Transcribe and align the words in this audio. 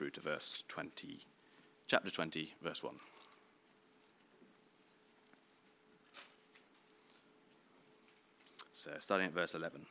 through 0.00 0.08
to 0.08 0.20
verse 0.22 0.64
20, 0.68 1.26
chapter 1.86 2.10
20, 2.10 2.54
verse 2.62 2.82
1. 2.82 2.94
So, 8.72 8.92
starting 8.98 9.26
at 9.26 9.34
verse 9.34 9.54
11. 9.54 9.84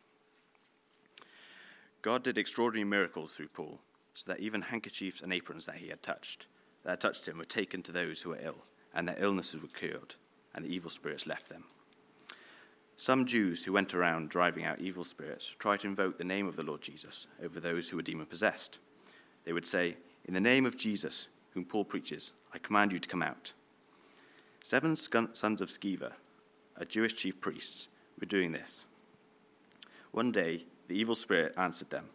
God 2.01 2.23
did 2.23 2.39
extraordinary 2.39 2.89
miracles 2.89 3.35
through 3.35 3.49
Paul, 3.49 3.81
so 4.15 4.31
that 4.31 4.39
even 4.39 4.63
handkerchiefs 4.63 5.21
and 5.21 5.31
aprons 5.31 5.67
that 5.67 5.75
he 5.75 5.89
had 5.89 6.01
touched, 6.01 6.47
that 6.83 6.89
had 6.89 7.01
touched 7.01 7.27
him, 7.27 7.37
were 7.37 7.43
taken 7.43 7.83
to 7.83 7.91
those 7.91 8.23
who 8.23 8.31
were 8.31 8.39
ill, 8.41 8.65
and 8.95 9.07
their 9.07 9.19
illnesses 9.19 9.61
were 9.61 9.67
cured, 9.67 10.15
and 10.55 10.65
the 10.65 10.73
evil 10.73 10.89
spirits 10.89 11.27
left 11.27 11.49
them. 11.49 11.65
Some 12.97 13.27
Jews 13.27 13.65
who 13.65 13.73
went 13.73 13.93
around 13.93 14.29
driving 14.29 14.65
out 14.65 14.79
evil 14.79 15.03
spirits 15.03 15.55
tried 15.59 15.81
to 15.81 15.87
invoke 15.87 16.17
the 16.17 16.23
name 16.23 16.47
of 16.47 16.55
the 16.55 16.65
Lord 16.65 16.81
Jesus 16.81 17.27
over 17.43 17.59
those 17.59 17.91
who 17.91 17.97
were 17.97 18.01
demon 18.01 18.25
possessed. 18.25 18.79
They 19.45 19.53
would 19.53 19.65
say, 19.65 19.97
In 20.25 20.33
the 20.33 20.41
name 20.41 20.65
of 20.65 20.77
Jesus, 20.77 21.27
whom 21.53 21.65
Paul 21.65 21.85
preaches, 21.85 22.33
I 22.53 22.57
command 22.57 22.91
you 22.91 22.99
to 22.99 23.09
come 23.09 23.23
out. 23.23 23.53
Seven 24.63 24.95
sons 24.95 25.61
of 25.61 25.69
Sceva, 25.69 26.13
a 26.75 26.85
Jewish 26.85 27.15
chief 27.15 27.41
priest, 27.41 27.87
were 28.19 28.25
doing 28.25 28.51
this. 28.51 28.85
One 30.11 30.31
day, 30.31 30.65
the 30.87 30.95
evil 30.95 31.15
spirit 31.15 31.53
answered 31.57 31.89
them, 31.89 32.05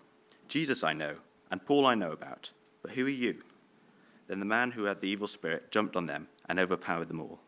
Jesus 0.49 0.85
I 0.85 0.93
know, 0.93 1.17
and 1.51 1.65
Paul 1.65 1.87
I 1.87 1.95
know 1.95 2.13
about, 2.13 2.53
but 2.83 2.93
who 2.93 3.07
are 3.07 3.11
you? 3.11 3.43
Then 4.27 4.41
the 4.41 4.47
man 4.47 4.73
who 4.73 4.85
had 4.85 5.01
the 5.01 5.09
evil 5.09 5.27
spirit 5.27 5.71
jumped 5.71 5.97
on 5.97 6.07
them 6.07 6.29
and 6.49 6.59
overpowered 6.59 7.09
them 7.09 7.21
all. 7.21 7.41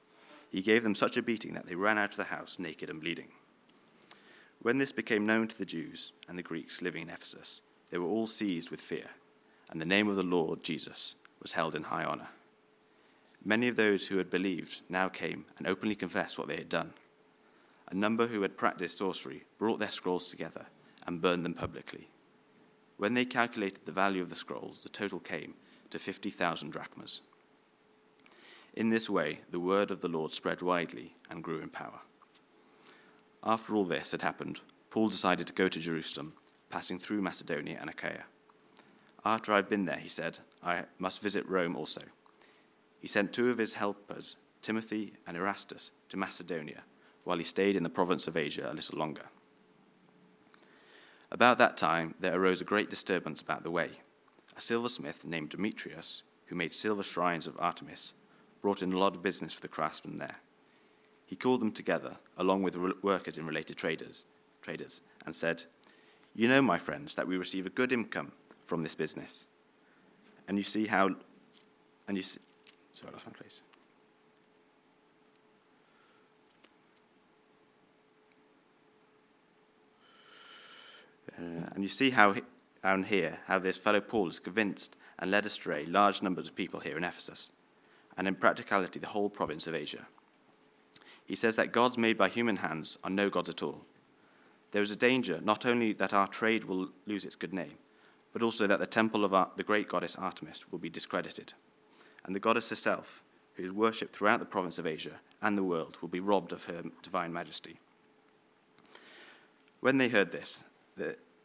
He 0.50 0.62
gave 0.62 0.82
them 0.82 0.94
such 0.94 1.16
a 1.16 1.22
beating 1.22 1.54
that 1.54 1.66
they 1.66 1.74
ran 1.74 1.98
out 1.98 2.10
of 2.12 2.16
the 2.16 2.24
house 2.24 2.58
naked 2.58 2.88
and 2.88 3.00
bleeding. 3.00 3.28
When 4.62 4.78
this 4.78 4.92
became 4.92 5.26
known 5.26 5.48
to 5.48 5.58
the 5.58 5.64
Jews 5.64 6.12
and 6.28 6.38
the 6.38 6.42
Greeks 6.42 6.82
living 6.82 7.02
in 7.02 7.10
Ephesus, 7.10 7.60
they 7.90 7.98
were 7.98 8.08
all 8.08 8.26
seized 8.26 8.70
with 8.70 8.80
fear, 8.80 9.10
and 9.70 9.80
the 9.80 9.86
name 9.86 10.08
of 10.08 10.16
the 10.16 10.22
Lord 10.22 10.62
Jesus 10.62 11.14
was 11.42 11.52
held 11.52 11.74
in 11.74 11.84
high 11.84 12.04
honor. 12.04 12.28
Many 13.44 13.68
of 13.68 13.76
those 13.76 14.08
who 14.08 14.18
had 14.18 14.30
believed 14.30 14.82
now 14.88 15.08
came 15.08 15.44
and 15.58 15.66
openly 15.66 15.94
confessed 15.94 16.38
what 16.38 16.48
they 16.48 16.56
had 16.56 16.68
done. 16.68 16.92
A 17.88 17.94
number 17.94 18.26
who 18.26 18.42
had 18.42 18.56
practiced 18.56 18.98
sorcery 18.98 19.44
brought 19.58 19.78
their 19.78 19.90
scrolls 19.90 20.28
together 20.28 20.66
and 21.06 21.20
burned 21.22 21.44
them 21.44 21.54
publicly. 21.54 22.08
When 22.96 23.14
they 23.14 23.24
calculated 23.24 23.84
the 23.84 23.92
value 23.92 24.22
of 24.22 24.30
the 24.30 24.36
scrolls, 24.36 24.82
the 24.82 24.88
total 24.88 25.20
came 25.20 25.54
to 25.90 25.98
50,000 25.98 26.70
drachmas. 26.70 27.20
In 28.74 28.90
this 28.90 29.08
way, 29.08 29.40
the 29.50 29.60
word 29.60 29.90
of 29.90 30.00
the 30.00 30.08
Lord 30.08 30.32
spread 30.32 30.60
widely 30.60 31.14
and 31.30 31.44
grew 31.44 31.60
in 31.60 31.68
power. 31.68 32.00
After 33.44 33.74
all 33.74 33.84
this 33.84 34.10
had 34.10 34.22
happened, 34.22 34.60
Paul 34.90 35.08
decided 35.08 35.46
to 35.46 35.52
go 35.52 35.68
to 35.68 35.78
Jerusalem, 35.78 36.32
passing 36.68 36.98
through 36.98 37.22
Macedonia 37.22 37.78
and 37.80 37.88
Achaia. 37.88 38.24
After 39.26 39.52
I've 39.52 39.68
been 39.68 39.86
there, 39.86 39.98
he 39.98 40.08
said, 40.08 40.38
I 40.62 40.84
must 41.00 41.20
visit 41.20 41.48
Rome 41.48 41.74
also. 41.74 42.02
He 43.00 43.08
sent 43.08 43.32
two 43.32 43.50
of 43.50 43.58
his 43.58 43.74
helpers, 43.74 44.36
Timothy 44.62 45.14
and 45.26 45.36
Erastus, 45.36 45.90
to 46.10 46.16
Macedonia, 46.16 46.84
while 47.24 47.38
he 47.38 47.42
stayed 47.42 47.74
in 47.74 47.82
the 47.82 47.88
province 47.88 48.28
of 48.28 48.36
Asia 48.36 48.70
a 48.70 48.72
little 48.72 48.96
longer. 48.96 49.24
About 51.32 51.58
that 51.58 51.76
time, 51.76 52.14
there 52.20 52.40
arose 52.40 52.60
a 52.60 52.64
great 52.64 52.88
disturbance 52.88 53.42
about 53.42 53.64
the 53.64 53.70
way. 53.72 53.98
A 54.56 54.60
silversmith 54.60 55.26
named 55.26 55.48
Demetrius, 55.48 56.22
who 56.46 56.54
made 56.54 56.72
silver 56.72 57.02
shrines 57.02 57.48
of 57.48 57.56
Artemis, 57.58 58.12
brought 58.62 58.80
in 58.80 58.92
a 58.92 58.98
lot 58.98 59.16
of 59.16 59.24
business 59.24 59.52
for 59.52 59.60
the 59.60 59.66
craftsmen 59.66 60.18
there. 60.18 60.36
He 61.26 61.34
called 61.34 61.60
them 61.60 61.72
together, 61.72 62.18
along 62.38 62.62
with 62.62 62.76
workers 63.02 63.38
in 63.38 63.44
related 63.44 63.76
traders, 63.76 64.24
traders, 64.62 65.00
and 65.24 65.34
said, 65.34 65.64
You 66.32 66.46
know, 66.46 66.62
my 66.62 66.78
friends, 66.78 67.16
that 67.16 67.26
we 67.26 67.36
receive 67.36 67.66
a 67.66 67.70
good 67.70 67.90
income 67.90 68.30
from 68.66 68.82
this 68.82 68.94
business. 68.94 69.46
And 70.46 70.58
you 70.58 70.64
see 70.64 70.86
how, 70.86 71.10
and 72.06 72.16
you 72.16 72.22
see, 72.22 72.40
sorry, 72.92 73.10
I 73.10 73.14
lost 73.14 73.26
my 73.26 73.32
place. 73.32 73.62
Uh, 81.38 81.70
and 81.74 81.82
you 81.82 81.88
see 81.88 82.10
how 82.10 82.34
down 82.82 83.02
here 83.02 83.40
how 83.46 83.58
this 83.58 83.76
fellow 83.76 84.00
Paul 84.00 84.26
has 84.26 84.38
convinced 84.38 84.96
and 85.18 85.30
led 85.30 85.44
astray 85.44 85.84
large 85.86 86.22
numbers 86.22 86.48
of 86.48 86.54
people 86.54 86.80
here 86.80 86.96
in 86.96 87.04
Ephesus, 87.04 87.50
and 88.16 88.28
in 88.28 88.34
practicality 88.34 88.98
the 88.98 89.08
whole 89.08 89.28
province 89.28 89.66
of 89.66 89.74
Asia. 89.74 90.06
He 91.24 91.34
says 91.34 91.56
that 91.56 91.72
gods 91.72 91.98
made 91.98 92.16
by 92.16 92.28
human 92.28 92.56
hands 92.56 92.96
are 93.02 93.10
no 93.10 93.28
gods 93.28 93.48
at 93.48 93.62
all. 93.62 93.84
There 94.70 94.82
is 94.82 94.90
a 94.90 94.96
danger 94.96 95.40
not 95.42 95.66
only 95.66 95.92
that 95.94 96.14
our 96.14 96.28
trade 96.28 96.64
will 96.64 96.90
lose 97.06 97.24
its 97.24 97.36
good 97.36 97.52
name, 97.52 97.74
but 98.36 98.42
also 98.42 98.66
that 98.66 98.78
the 98.78 98.86
temple 98.86 99.24
of 99.24 99.32
our, 99.32 99.50
the 99.56 99.62
great 99.62 99.88
goddess 99.88 100.14
Artemis 100.14 100.70
will 100.70 100.78
be 100.78 100.90
discredited, 100.90 101.54
and 102.22 102.36
the 102.36 102.38
goddess 102.38 102.68
herself, 102.68 103.24
who 103.54 103.64
is 103.64 103.72
worshipped 103.72 104.14
throughout 104.14 104.40
the 104.40 104.44
province 104.44 104.78
of 104.78 104.86
Asia 104.86 105.20
and 105.40 105.56
the 105.56 105.62
world, 105.62 105.96
will 106.02 106.10
be 106.10 106.20
robbed 106.20 106.52
of 106.52 106.66
her 106.66 106.82
divine 107.02 107.32
majesty. 107.32 107.78
When 109.80 109.96
they 109.96 110.10
heard 110.10 110.32
this, 110.32 110.62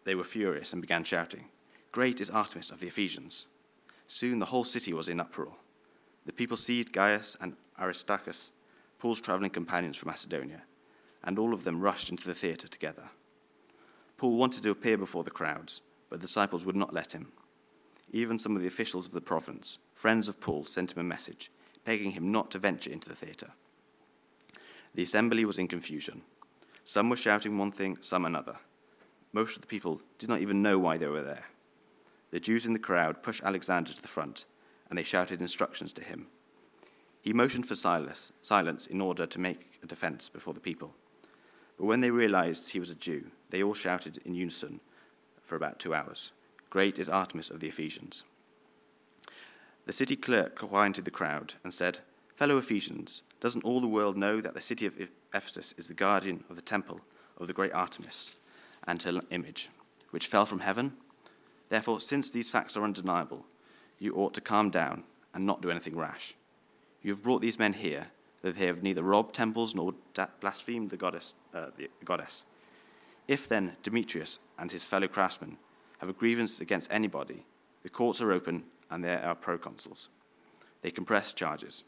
they 0.04 0.16
were 0.16 0.26
furious 0.26 0.74
and 0.74 0.82
began 0.82 1.06
shouting, 1.06 1.46
Great 1.94 2.20
is 2.20 2.30
Artemis 2.30 2.72
of 2.72 2.82
the 2.82 2.88
Ephesians. 2.88 3.46
Soon 4.06 4.40
the 4.40 4.48
whole 4.48 4.66
city 4.66 4.92
was 4.92 5.08
in 5.08 5.22
uproar. 5.22 5.54
The 6.26 6.34
people 6.34 6.58
seized 6.58 6.92
Gaius 6.92 7.38
and 7.40 7.56
Aristarchus, 7.80 8.52
Paul's 9.00 9.22
traveling 9.22 9.52
companions 9.52 9.96
from 9.96 10.10
Macedonia, 10.10 10.64
and 11.24 11.40
all 11.40 11.54
of 11.54 11.64
them 11.64 11.80
rushed 11.80 12.10
into 12.10 12.28
the 12.28 12.36
theater 12.36 12.68
together. 12.68 13.12
Paul 14.18 14.36
wanted 14.36 14.64
to 14.64 14.72
appear 14.72 14.98
before 14.98 15.24
the 15.24 15.32
crowds, 15.32 15.82
but 16.12 16.20
the 16.20 16.28
disciples 16.28 16.66
would 16.66 16.76
not 16.76 16.94
let 16.94 17.14
him. 17.14 17.32
Even 18.12 18.38
some 18.38 18.56
of 18.56 18.62
the 18.62 18.68
officials 18.68 19.08
of 19.08 19.14
the 19.14 19.22
province, 19.22 19.78
friends 19.96 20.28
of 20.28 20.42
Paul, 20.42 20.66
sent 20.66 20.92
him 20.92 21.00
a 21.00 21.04
message, 21.04 21.50
begging 21.86 22.12
him 22.12 22.32
not 22.32 22.52
to 22.52 22.60
venture 22.60 22.92
into 22.92 23.08
the 23.08 23.16
theater. 23.16 23.52
The 24.94 25.04
assembly 25.04 25.46
was 25.46 25.58
in 25.58 25.70
confusion. 25.70 26.22
Some 26.84 27.10
were 27.10 27.16
shouting 27.16 27.58
one 27.58 27.72
thing, 27.72 27.98
some 28.02 28.26
another. 28.26 28.58
Most 29.32 29.56
of 29.56 29.62
the 29.62 29.68
people 29.68 30.02
did 30.20 30.28
not 30.28 30.42
even 30.42 30.62
know 30.62 30.78
why 30.78 30.98
they 30.98 31.08
were 31.08 31.24
there. 31.24 31.46
The 32.32 32.42
Jews 32.42 32.66
in 32.66 32.74
the 32.74 32.80
crowd 32.80 33.24
pushed 33.24 33.44
Alexander 33.44 33.94
to 33.94 34.02
the 34.02 34.08
front, 34.10 34.44
and 34.90 35.00
they 35.00 35.04
shouted 35.04 35.40
instructions 35.40 35.94
to 35.94 36.04
him. 36.04 36.28
He 37.22 37.32
motioned 37.32 37.68
for 37.68 37.76
silence 37.76 38.86
in 38.88 39.00
order 39.00 39.26
to 39.26 39.40
make 39.40 39.80
a 39.82 39.88
defense 39.88 40.28
before 40.28 40.54
the 40.54 40.60
people. 40.60 40.94
But 41.78 41.86
when 41.86 42.02
they 42.02 42.12
realized 42.12 42.72
he 42.72 42.80
was 42.80 42.90
a 42.90 42.96
Jew, 42.96 43.32
they 43.50 43.64
all 43.64 43.74
shouted 43.74 44.18
in 44.26 44.36
unison 44.36 44.82
for 45.52 45.58
about 45.58 45.80
two 45.80 45.94
hours 45.94 46.32
Great 46.70 46.98
is 46.98 47.10
Artemis 47.10 47.50
of 47.50 47.60
the 47.60 47.68
Ephesians. 47.68 48.24
The 49.86 49.92
city 49.92 50.16
clerk 50.16 50.56
quieted 50.56 51.04
the 51.04 51.12
crowd 51.12 51.56
and 51.62 51.74
said, 51.74 52.00
Fellow 52.38 52.58
Ephesians, 52.58 53.22
doesn't 53.42 53.66
all 53.66 53.82
the 53.82 53.88
world 53.88 54.16
know 54.16 54.40
that 54.40 54.54
the 54.54 54.62
city 54.62 54.86
of 54.86 55.10
Ephesus 55.34 55.74
is 55.78 55.90
the 55.90 55.94
guardian 55.94 56.46
of 56.50 56.56
the 56.56 56.62
temple 56.62 57.02
of 57.38 57.48
the 57.48 57.54
great 57.54 57.74
Artemis? 57.74 58.38
and 58.88 59.04
her 59.04 59.20
image, 59.30 59.70
which 60.12 60.26
fell 60.28 60.46
from 60.46 60.62
heaven. 60.62 60.94
Therefore, 61.68 62.00
since 62.00 62.32
these 62.32 62.50
facts 62.50 62.78
are 62.78 62.86
undeniable, 62.86 63.46
you 64.00 64.14
ought 64.16 64.34
to 64.36 64.42
calm 64.42 64.70
down 64.70 65.04
and 65.34 65.46
not 65.46 65.62
do 65.62 65.70
anything 65.70 65.98
rash. 65.98 66.34
You 67.02 67.12
have 67.12 67.24
brought 67.24 67.42
these 67.42 67.60
men 67.60 67.74
here 67.74 68.08
that 68.42 68.56
they 68.56 68.68
have 68.68 68.82
neither 68.82 69.04
robbed 69.04 69.36
temples 69.36 69.76
nor 69.76 69.96
blasphemed 70.40 70.92
the 70.92 70.98
goddess, 70.98 71.34
uh, 71.54 71.68
the 71.78 71.90
goddess. 72.06 72.46
If 73.28 73.48
then 73.48 73.78
Demetrius 73.84 74.40
and 74.58 74.72
his 74.72 74.84
fellow 74.84 75.08
craftsmen 75.08 75.58
have 76.00 76.10
a 76.10 76.14
grievance 76.14 76.60
against 76.60 76.92
anybody, 76.92 77.46
the 77.84 77.90
courts 77.90 78.22
are 78.22 78.32
open 78.32 78.64
and 78.90 79.04
there 79.04 79.24
are 79.24 79.36
proconsuls. 79.36 80.10
They 80.82 80.92
can 80.92 81.06
press 81.06 81.34
charges. 81.34 81.84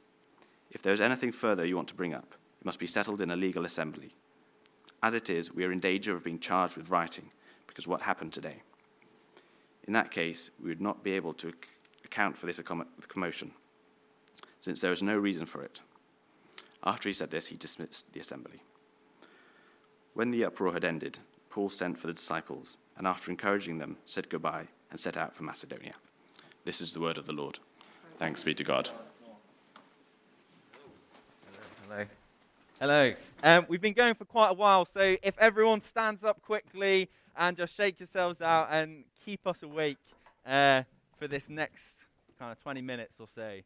If 0.71 0.81
there 0.81 0.93
is 0.93 1.01
anything 1.01 1.31
further 1.31 1.65
you 1.65 1.75
want 1.75 1.89
to 1.89 1.95
bring 1.95 2.13
up, 2.13 2.35
it 2.59 2.65
must 2.65 2.79
be 2.79 2.87
settled 2.87 3.21
in 3.21 3.31
a 3.31 3.35
legal 3.35 3.65
assembly. 3.65 4.11
As 5.01 5.13
it 5.13 5.29
is, 5.29 5.53
we 5.53 5.65
are 5.65 5.71
in 5.71 5.79
danger 5.79 6.15
of 6.15 6.23
being 6.23 6.39
charged 6.39 6.77
with 6.77 6.89
rioting 6.89 7.29
because 7.67 7.87
what 7.87 8.03
happened 8.03 8.31
today. 8.31 8.61
In 9.85 9.93
that 9.93 10.11
case, 10.11 10.49
we 10.61 10.69
would 10.69 10.81
not 10.81 11.03
be 11.03 11.11
able 11.11 11.33
to 11.33 11.51
account 12.05 12.37
for 12.37 12.45
this 12.45 12.61
commotion, 13.07 13.51
since 14.61 14.79
there 14.79 14.93
is 14.93 15.03
no 15.03 15.17
reason 15.17 15.45
for 15.45 15.61
it. 15.61 15.81
After 16.83 17.09
he 17.09 17.13
said 17.13 17.31
this, 17.31 17.47
he 17.47 17.57
dismissed 17.57 18.13
the 18.13 18.19
assembly. 18.19 18.61
When 20.13 20.31
the 20.31 20.45
uproar 20.45 20.73
had 20.73 20.83
ended, 20.83 21.19
Paul 21.49 21.69
sent 21.69 21.97
for 21.97 22.07
the 22.07 22.13
disciples, 22.13 22.77
and 22.97 23.07
after 23.07 23.31
encouraging 23.31 23.79
them, 23.79 23.97
said 24.05 24.29
goodbye 24.29 24.67
and 24.91 24.99
set 24.99 25.17
out 25.17 25.35
for 25.35 25.43
Macedonia. 25.43 25.93
This 26.65 26.81
is 26.81 26.93
the 26.93 27.01
word 27.01 27.17
of 27.17 27.25
the 27.25 27.33
Lord. 27.33 27.59
Thanks 28.17 28.43
be 28.43 28.53
to 28.53 28.63
God. 28.63 28.89
Hello. 31.87 32.05
Hello. 32.79 33.13
Um, 33.43 33.65
we've 33.67 33.81
been 33.81 33.93
going 33.93 34.13
for 34.13 34.25
quite 34.25 34.51
a 34.51 34.53
while, 34.53 34.85
so 34.85 35.17
if 35.23 35.37
everyone 35.39 35.81
stands 35.81 36.23
up 36.23 36.41
quickly 36.41 37.09
and 37.35 37.57
just 37.57 37.75
shake 37.75 37.99
yourselves 37.99 38.41
out 38.41 38.67
and 38.71 39.05
keep 39.25 39.47
us 39.47 39.63
awake 39.63 39.97
uh, 40.45 40.83
for 41.17 41.27
this 41.27 41.49
next 41.49 41.95
kind 42.37 42.51
of 42.51 42.61
20 42.61 42.81
minutes 42.81 43.17
or 43.19 43.27
so. 43.27 43.59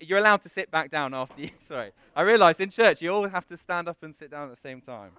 You're 0.00 0.18
allowed 0.18 0.42
to 0.42 0.48
sit 0.48 0.70
back 0.70 0.90
down 0.90 1.14
after 1.14 1.42
you. 1.42 1.50
Sorry. 1.60 1.90
I 2.14 2.22
realize 2.22 2.60
in 2.60 2.70
church 2.70 3.02
you 3.02 3.12
always 3.12 3.32
have 3.32 3.46
to 3.46 3.56
stand 3.56 3.88
up 3.88 4.02
and 4.02 4.14
sit 4.14 4.30
down 4.30 4.44
at 4.44 4.54
the 4.54 4.60
same 4.60 4.80
time. 4.80 5.10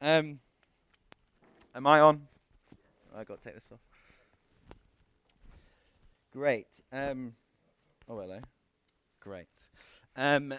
Um, 0.00 0.40
am 1.74 1.86
I 1.86 2.00
on? 2.00 2.28
i 3.16 3.24
got 3.24 3.38
to 3.38 3.44
take 3.44 3.54
this 3.54 3.64
off. 3.72 3.80
Great. 6.30 6.66
Um, 6.92 7.32
oh, 8.06 8.20
hello. 8.20 8.40
Great. 9.20 9.48
Um, 10.14 10.52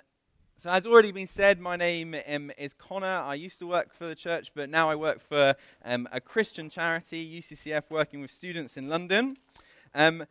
so, 0.56 0.72
as 0.72 0.88
already 0.88 1.12
been 1.12 1.28
said, 1.28 1.60
my 1.60 1.76
name 1.76 2.16
um, 2.28 2.52
is 2.58 2.74
Connor. 2.74 3.06
I 3.06 3.36
used 3.36 3.60
to 3.60 3.68
work 3.68 3.94
for 3.94 4.08
the 4.08 4.16
church, 4.16 4.54
but 4.56 4.72
now 4.72 4.90
I 4.90 4.96
work 4.96 5.22
for 5.22 5.54
um, 5.86 6.10
a 6.12 6.20
Christian 6.20 6.68
charity, 6.72 7.40
UCCF, 7.40 7.84
working 7.92 8.22
with 8.22 8.32
students 8.32 8.76
in 8.76 8.90
London. 8.90 9.38
Um, 9.94 10.26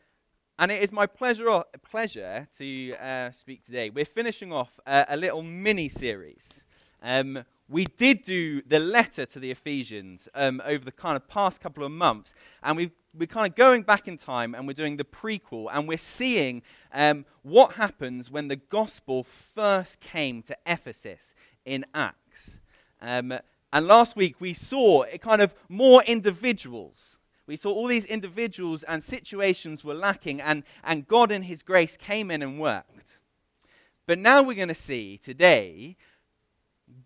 and 0.59 0.73
it 0.73 0.83
is 0.83 0.91
my 0.91 1.07
pleasure, 1.07 1.63
pleasure 1.89 2.49
to 2.59 2.95
uh, 2.97 3.31
speak 3.31 3.65
today. 3.65 3.89
We're 3.89 4.05
finishing 4.05 4.53
off 4.53 4.81
a 4.85 5.17
little 5.17 5.45
mini 5.45 5.89
series. 5.89 6.65
Um, 7.01 7.45
we 7.69 7.85
did 7.85 8.23
do 8.23 8.63
the 8.63 8.79
letter 8.79 9.27
to 9.27 9.41
the 9.41 9.51
Ephesians 9.51 10.29
um, 10.35 10.63
over 10.65 10.85
the 10.85 10.93
kind 10.93 11.17
of 11.17 11.27
past 11.27 11.61
couple 11.61 11.85
of 11.85 11.91
months, 11.91 12.33
and 12.63 12.77
we 12.77 12.93
we're 13.19 13.27
kind 13.27 13.51
of 13.51 13.57
going 13.57 13.83
back 13.83 14.07
in 14.07 14.17
time 14.17 14.55
and 14.55 14.67
we're 14.67 14.75
doing 14.75 14.97
the 14.97 15.05
prequel, 15.05 15.69
and 15.73 15.89
we're 15.89 15.99
seeing 15.99 16.63
um, 16.93 17.25
what 17.43 17.75
happens 17.75 18.31
when 18.31 18.49
the 18.49 18.57
gospel 18.57 19.25
first 19.25 20.01
came 20.01 20.43
to 20.43 20.57
Ephesus 20.67 21.35
in 21.65 21.87
Acts. 21.95 22.61
Um, 23.01 23.33
and 23.73 23.87
last 23.87 24.17
week 24.17 24.37
we 24.39 24.53
saw 24.53 25.03
it 25.03 25.21
kind 25.21 25.41
of 25.41 25.55
more 25.69 26.03
individuals. 26.05 27.17
We 27.47 27.57
saw 27.57 27.71
all 27.71 27.87
these 27.87 28.05
individuals 28.05 28.83
and 28.83 29.03
situations 29.03 29.85
were 29.85 29.95
lacking, 29.95 30.41
and, 30.41 30.65
and 30.85 31.07
God 31.07 31.31
in 31.31 31.43
His 31.43 31.63
grace 31.63 31.97
came 31.97 32.31
in 32.31 32.43
and 32.43 32.61
worked. 32.61 33.19
But 34.07 34.19
now 34.19 34.43
we're 34.43 34.55
going 34.55 34.69
to 34.69 34.75
see 34.75 35.19
today 35.19 35.97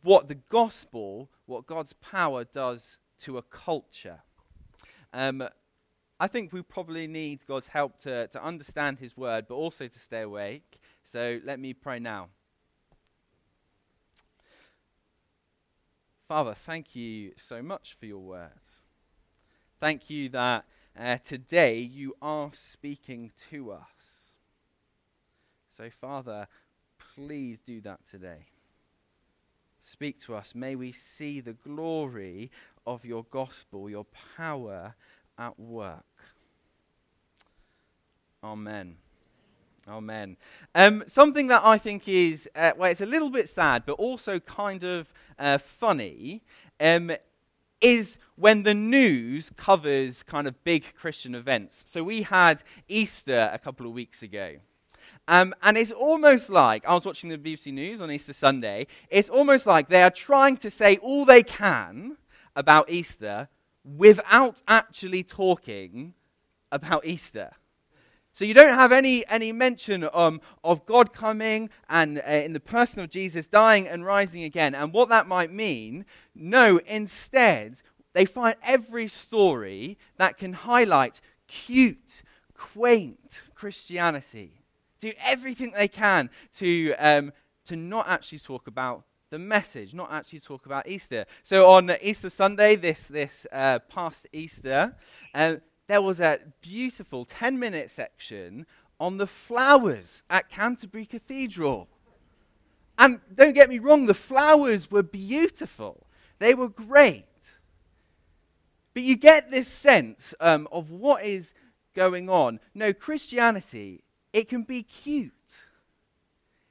what 0.03 0.29
the 0.29 0.35
gospel, 0.35 1.31
what 1.47 1.67
God's 1.67 1.93
power 1.95 2.45
does 2.45 2.99
to 3.21 3.39
a 3.39 3.43
culture. 3.43 4.21
Um, 5.13 5.47
I 6.19 6.27
think 6.27 6.53
we 6.53 6.63
probably 6.63 7.07
need 7.07 7.47
God's 7.47 7.69
help 7.69 7.99
to, 8.01 8.27
to 8.29 8.43
understand 8.43 8.99
His 8.99 9.17
word, 9.17 9.47
but 9.49 9.55
also 9.55 9.87
to 9.89 9.99
stay 9.99 10.23
awake. 10.23 10.79
So 11.03 11.41
let 11.45 11.59
me 11.59 11.73
pray 11.73 11.99
now. 11.99 12.29
Father, 16.29 16.55
thank 16.55 16.95
you 16.95 17.33
so 17.37 17.61
much 17.63 17.97
for 17.99 18.07
your 18.07 18.21
word. 18.21 18.51
Thank 19.81 20.11
you 20.11 20.29
that 20.29 20.65
uh, 20.97 21.17
today 21.17 21.79
you 21.79 22.15
are 22.21 22.51
speaking 22.53 23.33
to 23.51 23.73
us. 23.73 24.35
So, 25.77 25.89
Father, 25.91 26.47
please 27.15 27.63
do 27.63 27.81
that 27.81 28.07
today. 28.09 28.47
Speak 29.81 30.21
to 30.23 30.35
us. 30.35 30.55
May 30.55 30.75
we 30.75 30.93
see 30.93 31.41
the 31.41 31.53
glory 31.53 32.51
of 32.87 33.05
your 33.05 33.25
gospel, 33.31 33.89
your 33.89 34.07
power 34.37 34.95
at 35.39 35.59
work. 35.59 36.05
Amen. 38.43 38.97
Amen. 39.89 40.37
Um, 40.75 41.03
something 41.07 41.49
that 41.49 41.63
I 41.65 41.79
think 41.79 42.09
is, 42.09 42.49
uh, 42.55 42.73
well, 42.77 42.91
it's 42.91 43.01
a 43.01 43.07
little 43.07 43.31
bit 43.31 43.49
sad, 43.49 43.85
but 43.87 43.95
also 43.95 44.39
kind 44.39 44.85
of 44.85 45.13
uh, 45.39 45.59
funny, 45.59 46.43
um, 46.79 47.13
is 47.81 48.19
when 48.37 48.63
the 48.63 48.75
news 48.75 49.51
covers 49.57 50.23
kind 50.23 50.47
of 50.47 50.63
big 50.65 50.95
Christian 50.95 51.35
events. 51.35 51.83
So 51.87 52.05
we 52.05 52.23
had 52.23 52.63
Easter 52.89 53.51
a 53.53 53.59
couple 53.59 53.87
of 53.87 53.93
weeks 53.93 54.23
ago. 54.23 54.57
Um, 55.29 55.55
and 55.63 55.79
it's 55.79 55.93
almost 55.93 56.51
like, 56.51 56.85
I 56.87 56.95
was 56.95 57.07
watching 57.07 57.31
the 57.31 57.39
BBC 57.39 57.73
News 57.73 58.01
on 58.01 58.11
Easter 58.11 58.33
Sunday, 58.33 58.87
it's 59.11 59.29
almost 59.29 59.67
like 59.67 59.89
they 59.89 60.03
are 60.03 60.11
trying 60.11 60.57
to 60.59 60.71
say 60.71 60.97
all 60.97 61.25
they 61.25 61.43
can 61.43 62.17
about 62.57 62.91
Easter 62.91 63.49
without 63.85 64.61
actually 64.67 65.23
talking 65.23 66.15
about 66.73 67.07
Easter. 67.07 67.53
So 68.33 68.45
you 68.45 68.55
don't 68.55 68.75
have 68.75 68.93
any, 68.93 69.27
any 69.29 69.53
mention 69.53 70.09
um, 70.13 70.41
of 70.63 70.87
God 70.87 71.13
coming 71.13 71.69
and 71.89 72.19
uh, 72.19 72.31
in 72.31 72.53
the 72.53 72.61
person 72.61 73.03
of 73.03 73.11
Jesus 73.11 73.49
dying 73.49 73.89
and 73.89 74.05
rising 74.05 74.45
again 74.45 74.75
and 74.75 74.93
what 74.93 75.09
that 75.09 75.27
might 75.27 75.53
mean. 75.53 76.07
No, 76.35 76.79
instead, 76.87 77.83
they 78.13 78.25
find 78.25 78.55
every 78.63 79.09
story 79.09 79.99
that 80.17 80.39
can 80.39 80.53
highlight 80.53 81.21
cute, 81.49 82.23
quaint 82.55 83.43
Christianity 83.55 84.60
do 85.01 85.13
everything 85.25 85.73
they 85.77 85.89
can 85.89 86.31
to, 86.59 86.95
um, 86.95 87.33
to 87.65 87.77
not 87.77 88.09
actually 88.09 88.39
talk 88.39 88.67
about 88.67 89.05
the 89.31 89.39
message, 89.39 89.95
not 89.95 90.13
actually 90.13 90.41
talk 90.41 90.67
about 90.67 90.89
Easter. 90.89 91.25
So 91.43 91.71
on 91.71 91.91
Easter 92.03 92.31
Sunday, 92.31 92.77
this, 92.77 93.09
this 93.09 93.47
uh, 93.53 93.79
past 93.79 94.27
Easter, 94.33 94.97
uh, 95.35 95.57
there 95.87 96.03
was 96.03 96.21
a 96.21 96.41
beautiful 96.61 97.25
10 97.25 97.59
minute 97.59 97.91
section 97.91 98.67
on 98.99 99.17
the 99.17 99.27
flowers 99.27 100.23
at 100.29 100.49
Canterbury 100.49 101.07
Cathedral. 101.07 101.89
And 102.99 103.21
don't 103.35 103.55
get 103.55 103.71
me 103.71 103.79
wrong, 103.79 104.07
the 104.07 104.15
flowers 104.15 104.91
were 104.91 105.03
beautiful, 105.03 106.07
they 106.39 106.55
were 106.55 106.69
great. 106.69 107.25
But 108.93 109.05
you 109.05 109.17
get 109.17 109.51
this 109.51 109.69
sense 109.69 110.35
um, 110.41 110.69
of 110.73 110.91
what 110.91 111.25
is 111.25 111.55
going 111.95 112.29
on. 112.29 112.61
No, 112.75 112.93
Christianity 112.93 114.03
it 114.33 114.49
can 114.49 114.63
be 114.63 114.83
cute. 114.83 115.33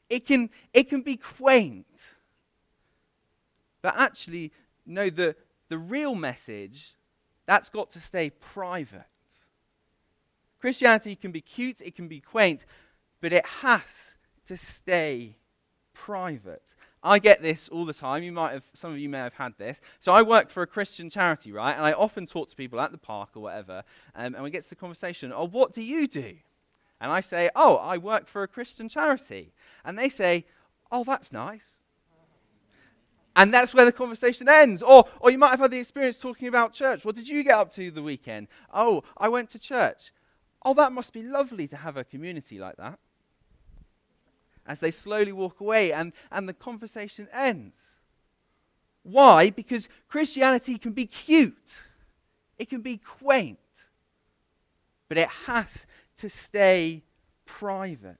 It 0.09 0.25
can, 0.25 0.50
it 0.73 0.89
can 0.89 1.01
be 1.01 1.15
quaint. 1.15 2.15
But 3.81 3.95
actually, 3.97 4.51
no, 4.85 5.09
the, 5.09 5.35
the 5.69 5.77
real 5.77 6.15
message, 6.15 6.95
that's 7.45 7.69
got 7.69 7.91
to 7.91 8.00
stay 8.00 8.29
private. 8.29 9.06
Christianity 10.59 11.15
can 11.15 11.31
be 11.31 11.41
cute, 11.41 11.81
it 11.81 11.95
can 11.95 12.07
be 12.07 12.19
quaint, 12.19 12.65
but 13.21 13.31
it 13.31 13.45
has 13.45 14.15
to 14.47 14.57
stay 14.57 15.38
private. 15.94 16.75
I 17.01 17.19
get 17.19 17.41
this 17.41 17.69
all 17.69 17.85
the 17.85 17.94
time. 17.94 18.23
You 18.23 18.33
might 18.33 18.51
have, 18.51 18.65
some 18.73 18.91
of 18.91 19.00
you 19.00 19.07
may 19.07 19.19
have 19.19 19.35
had 19.35 19.53
this. 19.57 19.79
So 20.00 20.11
I 20.11 20.21
work 20.21 20.50
for 20.50 20.63
a 20.63 20.67
Christian 20.67 21.09
charity, 21.09 21.51
right? 21.53 21.75
And 21.75 21.85
I 21.85 21.94
often 21.94 22.25
talk 22.25 22.50
to 22.50 22.56
people 22.56 22.81
at 22.81 22.91
the 22.91 22.97
park 22.97 23.29
or 23.35 23.44
whatever, 23.44 23.83
um, 24.15 24.35
and 24.35 24.44
we 24.44 24.50
get 24.50 24.63
to 24.63 24.69
the 24.69 24.75
conversation, 24.75 25.31
oh, 25.33 25.47
what 25.47 25.71
do 25.71 25.81
you 25.81 26.07
do? 26.07 26.35
And 27.01 27.11
I 27.11 27.21
say, 27.21 27.49
Oh, 27.55 27.77
I 27.77 27.97
work 27.97 28.27
for 28.27 28.43
a 28.43 28.47
Christian 28.47 28.89
charity. 28.89 29.53
And 29.85 29.97
they 29.97 30.09
say, 30.09 30.45
Oh, 30.91 31.03
that's 31.03 31.31
nice. 31.31 31.79
And 33.35 33.53
that's 33.53 33.73
where 33.73 33.85
the 33.85 33.91
conversation 33.91 34.49
ends. 34.49 34.81
Or, 34.81 35.07
or 35.19 35.31
you 35.31 35.37
might 35.37 35.51
have 35.51 35.59
had 35.59 35.71
the 35.71 35.79
experience 35.79 36.19
talking 36.19 36.47
about 36.47 36.73
church. 36.73 37.05
What 37.05 37.15
did 37.15 37.27
you 37.27 37.43
get 37.43 37.53
up 37.53 37.71
to 37.73 37.89
the 37.89 38.03
weekend? 38.03 38.47
Oh, 38.73 39.03
I 39.17 39.29
went 39.29 39.49
to 39.51 39.59
church. 39.59 40.11
Oh, 40.63 40.73
that 40.73 40.91
must 40.91 41.13
be 41.13 41.23
lovely 41.23 41.67
to 41.67 41.77
have 41.77 41.95
a 41.95 42.03
community 42.03 42.59
like 42.59 42.75
that. 42.77 42.99
As 44.68 44.79
they 44.79 44.91
slowly 44.91 45.31
walk 45.31 45.61
away 45.61 45.94
and, 45.94 46.11
and 46.31 46.49
the 46.49 46.53
conversation 46.53 47.29
ends. 47.31 47.77
Why? 49.03 49.49
Because 49.49 49.87
Christianity 50.07 50.77
can 50.77 50.91
be 50.91 51.06
cute, 51.06 51.83
it 52.57 52.69
can 52.69 52.81
be 52.81 52.97
quaint, 52.97 53.57
but 55.09 55.18
it 55.18 55.28
has 55.47 55.85
to 56.18 56.30
stay 56.30 57.04
private. 57.45 58.18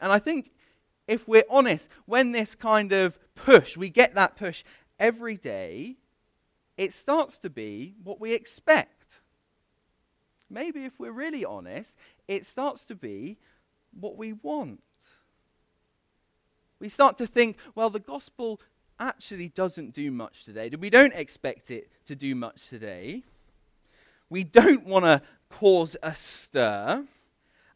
And 0.00 0.12
I 0.12 0.18
think 0.18 0.50
if 1.06 1.26
we're 1.26 1.44
honest, 1.48 1.88
when 2.04 2.32
this 2.32 2.54
kind 2.54 2.92
of 2.92 3.18
push, 3.34 3.76
we 3.76 3.88
get 3.88 4.14
that 4.14 4.36
push 4.36 4.62
every 4.98 5.36
day, 5.36 5.96
it 6.76 6.92
starts 6.92 7.38
to 7.38 7.50
be 7.50 7.94
what 8.04 8.20
we 8.20 8.34
expect. 8.34 9.20
Maybe 10.50 10.84
if 10.84 10.98
we're 10.98 11.12
really 11.12 11.44
honest, 11.44 11.96
it 12.26 12.44
starts 12.44 12.84
to 12.84 12.94
be 12.94 13.38
what 13.98 14.16
we 14.16 14.32
want. 14.32 14.80
We 16.80 16.88
start 16.88 17.16
to 17.16 17.26
think, 17.26 17.56
well, 17.74 17.90
the 17.90 18.00
gospel 18.00 18.60
actually 19.00 19.48
doesn't 19.48 19.92
do 19.92 20.10
much 20.10 20.44
today. 20.44 20.70
We 20.78 20.90
don't 20.90 21.14
expect 21.14 21.70
it 21.70 21.90
to 22.06 22.14
do 22.14 22.34
much 22.34 22.68
today. 22.68 23.24
We 24.30 24.44
don't 24.44 24.84
want 24.84 25.04
to 25.04 25.22
cause 25.48 25.96
a 26.02 26.14
stir. 26.14 27.04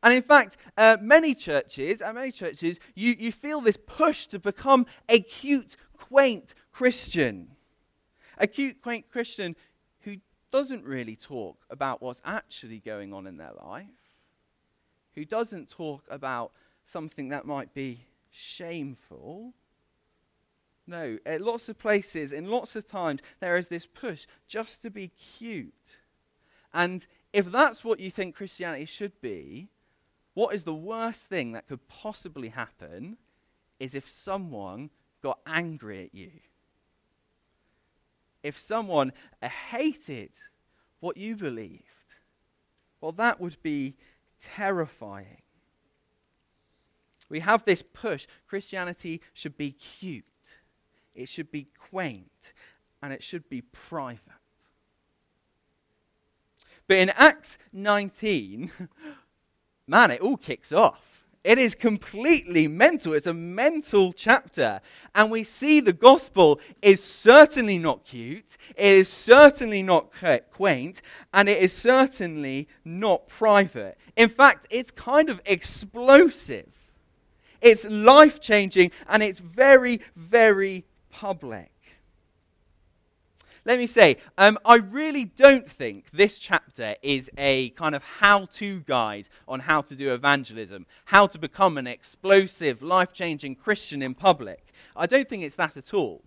And 0.02 0.14
in 0.14 0.22
fact, 0.22 0.56
uh, 0.76 0.96
many 1.00 1.34
churches, 1.34 2.02
at 2.02 2.14
many 2.14 2.32
churches, 2.32 2.80
you, 2.94 3.14
you 3.16 3.30
feel 3.30 3.60
this 3.60 3.76
push 3.76 4.26
to 4.26 4.38
become 4.38 4.86
a 5.08 5.20
cute, 5.20 5.76
quaint 5.96 6.54
Christian. 6.72 7.52
A 8.38 8.46
cute, 8.46 8.82
quaint 8.82 9.08
Christian 9.10 9.54
who 10.00 10.16
doesn't 10.50 10.84
really 10.84 11.14
talk 11.14 11.58
about 11.70 12.02
what's 12.02 12.20
actually 12.24 12.80
going 12.80 13.12
on 13.12 13.26
in 13.26 13.36
their 13.36 13.52
life, 13.64 13.86
who 15.14 15.24
doesn't 15.24 15.70
talk 15.70 16.04
about 16.10 16.52
something 16.84 17.28
that 17.28 17.46
might 17.46 17.72
be 17.72 18.06
shameful. 18.30 19.54
No, 20.84 21.18
at 21.24 21.40
lots 21.40 21.68
of 21.68 21.78
places, 21.78 22.32
in 22.32 22.50
lots 22.50 22.74
of 22.74 22.86
times, 22.86 23.20
there 23.38 23.56
is 23.56 23.68
this 23.68 23.86
push 23.86 24.26
just 24.48 24.82
to 24.82 24.90
be 24.90 25.08
cute. 25.08 25.98
And 26.74 27.06
if 27.32 27.50
that's 27.50 27.84
what 27.84 28.00
you 28.00 28.10
think 28.10 28.34
Christianity 28.34 28.84
should 28.84 29.20
be, 29.20 29.68
what 30.34 30.54
is 30.54 30.64
the 30.64 30.74
worst 30.74 31.26
thing 31.26 31.52
that 31.52 31.66
could 31.66 31.88
possibly 31.88 32.48
happen 32.48 33.16
is 33.78 33.94
if 33.94 34.08
someone 34.08 34.90
got 35.22 35.38
angry 35.46 36.04
at 36.04 36.14
you. 36.14 36.30
If 38.42 38.58
someone 38.58 39.12
hated 39.70 40.30
what 41.00 41.16
you 41.16 41.36
believed, 41.36 41.84
well, 43.00 43.12
that 43.12 43.40
would 43.40 43.56
be 43.62 43.96
terrifying. 44.40 45.42
We 47.28 47.40
have 47.40 47.64
this 47.64 47.82
push. 47.82 48.26
Christianity 48.46 49.22
should 49.32 49.56
be 49.56 49.70
cute, 49.72 50.24
it 51.14 51.28
should 51.28 51.50
be 51.50 51.68
quaint, 51.90 52.52
and 53.02 53.12
it 53.12 53.22
should 53.22 53.48
be 53.48 53.62
private. 53.62 54.41
But 56.92 56.98
in 56.98 57.10
Acts 57.16 57.56
19, 57.72 58.70
man, 59.88 60.10
it 60.10 60.20
all 60.20 60.36
kicks 60.36 60.74
off. 60.74 61.24
It 61.42 61.56
is 61.56 61.74
completely 61.74 62.68
mental. 62.68 63.14
It's 63.14 63.26
a 63.26 63.32
mental 63.32 64.12
chapter. 64.12 64.82
And 65.14 65.30
we 65.30 65.42
see 65.42 65.80
the 65.80 65.94
gospel 65.94 66.60
is 66.82 67.02
certainly 67.02 67.78
not 67.78 68.04
cute. 68.04 68.58
It 68.76 68.92
is 68.92 69.08
certainly 69.08 69.82
not 69.82 70.10
quaint. 70.50 71.00
And 71.32 71.48
it 71.48 71.62
is 71.62 71.72
certainly 71.72 72.68
not 72.84 73.26
private. 73.26 73.96
In 74.14 74.28
fact, 74.28 74.66
it's 74.68 74.90
kind 74.90 75.30
of 75.30 75.40
explosive. 75.46 76.74
It's 77.62 77.88
life 77.88 78.38
changing 78.38 78.90
and 79.08 79.22
it's 79.22 79.38
very, 79.38 80.02
very 80.14 80.84
public. 81.08 81.71
Let 83.64 83.78
me 83.78 83.86
say, 83.86 84.16
um, 84.36 84.58
I 84.64 84.76
really 84.76 85.24
don't 85.24 85.70
think 85.70 86.10
this 86.10 86.40
chapter 86.40 86.96
is 87.00 87.30
a 87.38 87.70
kind 87.70 87.94
of 87.94 88.02
how 88.02 88.46
to 88.56 88.80
guide 88.80 89.28
on 89.46 89.60
how 89.60 89.82
to 89.82 89.94
do 89.94 90.12
evangelism, 90.12 90.84
how 91.06 91.28
to 91.28 91.38
become 91.38 91.78
an 91.78 91.86
explosive, 91.86 92.82
life 92.82 93.12
changing 93.12 93.54
Christian 93.54 94.02
in 94.02 94.14
public. 94.14 94.72
I 94.96 95.06
don't 95.06 95.28
think 95.28 95.44
it's 95.44 95.54
that 95.56 95.76
at 95.76 95.94
all. 95.94 96.22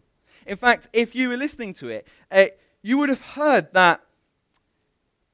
In 0.47 0.55
fact, 0.55 0.87
if 0.93 1.13
you 1.13 1.27
were 1.27 1.37
listening 1.37 1.73
to 1.75 1.89
it, 1.89 2.07
uh, 2.31 2.45
you 2.81 2.97
would 2.99 3.09
have 3.09 3.21
heard 3.21 3.73
that, 3.73 4.01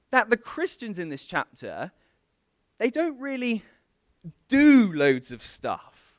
that 0.10 0.32
the 0.32 0.38
Christians 0.38 0.98
in 0.98 1.10
this 1.10 1.26
chapter, 1.26 1.92
they 2.80 2.90
don't 2.90 3.20
really 3.20 3.62
do 4.48 4.92
loads 4.92 5.32
of 5.32 5.44
stuff. 5.44 6.16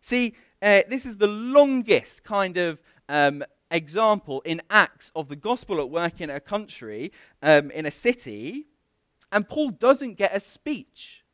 See, 0.00 0.34
uh, 0.60 0.82
this 0.88 1.06
is 1.06 1.18
the 1.18 1.28
longest 1.28 2.24
kind 2.24 2.56
of 2.56 2.82
um, 3.08 3.44
example 3.74 4.40
in 4.42 4.62
Acts 4.70 5.10
of 5.14 5.28
the 5.28 5.36
gospel 5.36 5.80
at 5.80 5.90
work 5.90 6.20
in 6.20 6.30
a 6.30 6.40
country, 6.40 7.12
um, 7.42 7.70
in 7.72 7.84
a 7.84 7.90
city, 7.90 8.66
and 9.32 9.48
Paul 9.48 9.70
doesn't 9.70 10.14
get 10.14 10.34
a 10.34 10.40
speech. 10.40 11.24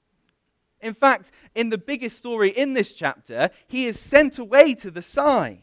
In 0.81 0.95
fact, 0.95 1.31
in 1.55 1.69
the 1.69 1.79
biggest 1.79 2.17
story 2.17 2.49
in 2.49 2.73
this 2.73 2.95
chapter, 2.95 3.51
he 3.69 3.85
is 3.85 4.01
sent 4.01 4.39
away 4.39 4.75
to 4.77 4.91
the 4.91 5.03
side. 5.03 5.61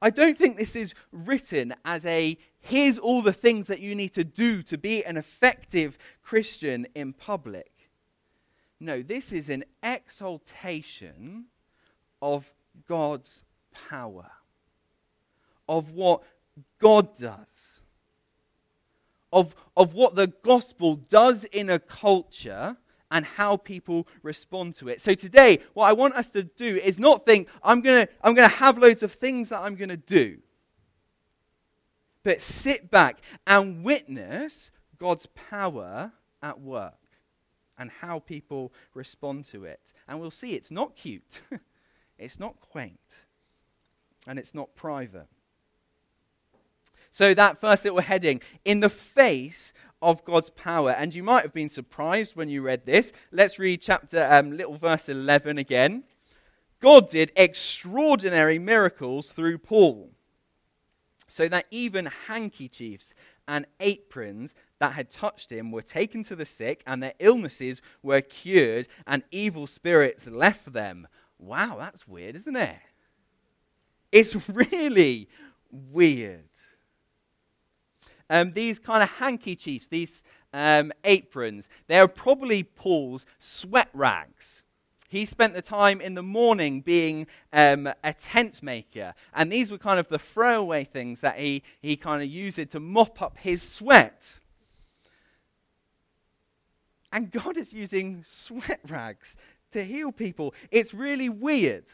I 0.00 0.10
don't 0.10 0.38
think 0.38 0.56
this 0.56 0.74
is 0.74 0.94
written 1.12 1.74
as 1.84 2.04
a 2.06 2.38
here's 2.60 2.98
all 2.98 3.20
the 3.20 3.32
things 3.32 3.66
that 3.66 3.80
you 3.80 3.94
need 3.94 4.14
to 4.14 4.24
do 4.24 4.62
to 4.62 4.78
be 4.78 5.04
an 5.04 5.18
effective 5.18 5.98
Christian 6.22 6.86
in 6.94 7.12
public. 7.12 7.90
No, 8.80 9.02
this 9.02 9.32
is 9.32 9.50
an 9.50 9.64
exaltation 9.82 11.46
of 12.22 12.54
God's 12.86 13.42
power 13.72 14.30
of 15.68 15.90
what 15.90 16.22
God 16.78 17.16
does, 17.18 17.80
of, 19.32 19.54
of 19.76 19.94
what 19.94 20.14
the 20.14 20.28
gospel 20.28 20.96
does 20.96 21.44
in 21.44 21.70
a 21.70 21.78
culture 21.78 22.76
and 23.10 23.24
how 23.24 23.56
people 23.56 24.08
respond 24.22 24.74
to 24.74 24.88
it. 24.88 25.00
So 25.00 25.14
today, 25.14 25.60
what 25.72 25.86
I 25.86 25.92
want 25.92 26.14
us 26.14 26.30
to 26.30 26.42
do 26.42 26.76
is 26.76 26.98
not 26.98 27.24
think, 27.24 27.48
I'm 27.62 27.80
going 27.80 28.06
to 28.06 28.12
I'm 28.22 28.34
going 28.34 28.48
to 28.48 28.56
have 28.56 28.76
loads 28.76 29.02
of 29.02 29.12
things 29.12 29.50
that 29.50 29.60
I'm 29.60 29.76
going 29.76 29.90
to 29.90 29.96
do, 29.96 30.38
but 32.24 32.42
sit 32.42 32.90
back 32.90 33.18
and 33.46 33.84
witness 33.84 34.72
God's 34.98 35.26
power 35.26 36.12
at 36.42 36.60
work 36.60 36.94
and 37.78 37.90
how 38.00 38.18
people 38.18 38.72
respond 38.94 39.44
to 39.46 39.64
it. 39.64 39.92
And 40.08 40.20
we'll 40.20 40.30
see 40.30 40.54
it's 40.54 40.70
not 40.70 40.96
cute, 40.96 41.42
it's 42.18 42.40
not 42.40 42.60
quaint, 42.60 43.24
and 44.26 44.38
it's 44.38 44.54
not 44.54 44.74
private. 44.74 45.28
So, 47.14 47.32
that 47.32 47.60
first 47.60 47.84
little 47.84 48.00
heading, 48.00 48.40
in 48.64 48.80
the 48.80 48.88
face 48.88 49.72
of 50.02 50.24
God's 50.24 50.50
power. 50.50 50.90
And 50.90 51.14
you 51.14 51.22
might 51.22 51.44
have 51.44 51.52
been 51.52 51.68
surprised 51.68 52.34
when 52.34 52.48
you 52.48 52.60
read 52.60 52.86
this. 52.86 53.12
Let's 53.30 53.56
read 53.56 53.80
chapter, 53.80 54.26
um, 54.28 54.56
little 54.56 54.76
verse 54.76 55.08
11 55.08 55.56
again. 55.56 56.02
God 56.80 57.08
did 57.08 57.30
extraordinary 57.36 58.58
miracles 58.58 59.30
through 59.30 59.58
Paul, 59.58 60.10
so 61.28 61.46
that 61.46 61.66
even 61.70 62.10
handkerchiefs 62.26 63.14
and 63.46 63.66
aprons 63.78 64.56
that 64.80 64.94
had 64.94 65.08
touched 65.08 65.52
him 65.52 65.70
were 65.70 65.82
taken 65.82 66.24
to 66.24 66.34
the 66.34 66.44
sick, 66.44 66.82
and 66.84 67.00
their 67.00 67.14
illnesses 67.20 67.80
were 68.02 68.22
cured, 68.22 68.88
and 69.06 69.22
evil 69.30 69.68
spirits 69.68 70.28
left 70.28 70.72
them. 70.72 71.06
Wow, 71.38 71.76
that's 71.78 72.08
weird, 72.08 72.34
isn't 72.34 72.56
it? 72.56 72.78
It's 74.10 74.48
really 74.48 75.28
weird 75.70 76.53
um, 78.30 78.52
these 78.52 78.78
kind 78.78 79.02
of 79.02 79.08
handkerchiefs, 79.10 79.86
these 79.86 80.22
um, 80.52 80.92
aprons, 81.04 81.68
they're 81.86 82.08
probably 82.08 82.62
Paul's 82.62 83.26
sweat 83.38 83.90
rags. 83.92 84.62
He 85.08 85.24
spent 85.24 85.54
the 85.54 85.62
time 85.62 86.00
in 86.00 86.14
the 86.14 86.22
morning 86.22 86.80
being 86.80 87.28
um, 87.52 87.88
a 88.02 88.12
tent 88.12 88.62
maker, 88.62 89.14
and 89.32 89.52
these 89.52 89.70
were 89.70 89.78
kind 89.78 90.00
of 90.00 90.08
the 90.08 90.18
throwaway 90.18 90.82
things 90.82 91.20
that 91.20 91.38
he, 91.38 91.62
he 91.80 91.96
kind 91.96 92.22
of 92.22 92.28
used 92.28 92.70
to 92.70 92.80
mop 92.80 93.22
up 93.22 93.38
his 93.38 93.62
sweat. 93.62 94.40
And 97.12 97.30
God 97.30 97.56
is 97.56 97.72
using 97.72 98.24
sweat 98.24 98.80
rags 98.88 99.36
to 99.70 99.84
heal 99.84 100.10
people. 100.10 100.52
It's 100.72 100.92
really 100.92 101.28
weird. 101.28 101.84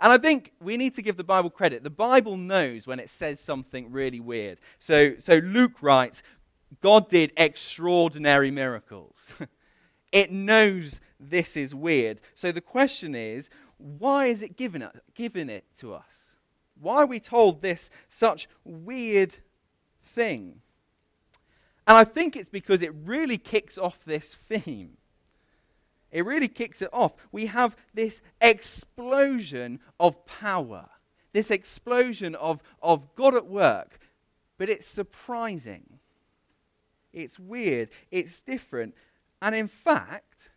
And 0.00 0.12
I 0.12 0.18
think 0.18 0.52
we 0.60 0.78
need 0.78 0.94
to 0.94 1.02
give 1.02 1.18
the 1.18 1.24
Bible 1.24 1.50
credit. 1.50 1.84
The 1.84 1.90
Bible 1.90 2.38
knows 2.38 2.86
when 2.86 2.98
it 2.98 3.10
says 3.10 3.38
something 3.38 3.92
really 3.92 4.20
weird. 4.20 4.58
So, 4.78 5.14
so 5.18 5.36
Luke 5.36 5.82
writes, 5.82 6.22
God 6.80 7.08
did 7.08 7.32
extraordinary 7.36 8.50
miracles. 8.50 9.32
it 10.12 10.30
knows 10.30 11.00
this 11.18 11.56
is 11.56 11.74
weird. 11.74 12.20
So 12.34 12.50
the 12.50 12.62
question 12.62 13.14
is, 13.14 13.50
why 13.76 14.26
is 14.26 14.42
it 14.42 14.56
giving 14.56 14.80
it, 14.80 15.02
giving 15.14 15.50
it 15.50 15.64
to 15.78 15.94
us? 15.94 16.36
Why 16.80 16.96
are 16.96 17.06
we 17.06 17.20
told 17.20 17.60
this 17.60 17.90
such 18.08 18.48
weird 18.64 19.36
thing? 20.02 20.62
And 21.86 21.98
I 21.98 22.04
think 22.04 22.36
it's 22.36 22.48
because 22.48 22.80
it 22.80 22.94
really 23.04 23.36
kicks 23.36 23.76
off 23.76 24.04
this 24.04 24.34
theme. 24.34 24.96
It 26.10 26.24
really 26.24 26.48
kicks 26.48 26.82
it 26.82 26.90
off. 26.92 27.14
We 27.30 27.46
have 27.46 27.76
this 27.94 28.20
explosion 28.40 29.80
of 29.98 30.26
power, 30.26 30.88
this 31.32 31.50
explosion 31.50 32.34
of, 32.34 32.62
of 32.82 33.14
God 33.14 33.34
at 33.34 33.46
work, 33.46 33.98
but 34.58 34.68
it's 34.68 34.86
surprising. 34.86 36.00
It's 37.12 37.38
weird. 37.38 37.90
It's 38.10 38.40
different. 38.40 38.94
And 39.40 39.54
in 39.54 39.68
fact, 39.68 40.50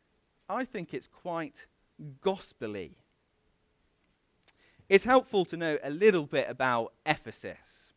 I 0.50 0.66
think 0.66 0.94
it's 0.94 1.08
quite 1.08 1.68
gospelly. 2.22 2.96
It's 4.90 5.06
helpful 5.06 5.46
to 5.46 5.58
know 5.58 5.78
a 5.84 5.90
little 5.90 6.26
bit 6.26 6.50
about 6.50 6.94
Ephesus. 7.06 7.94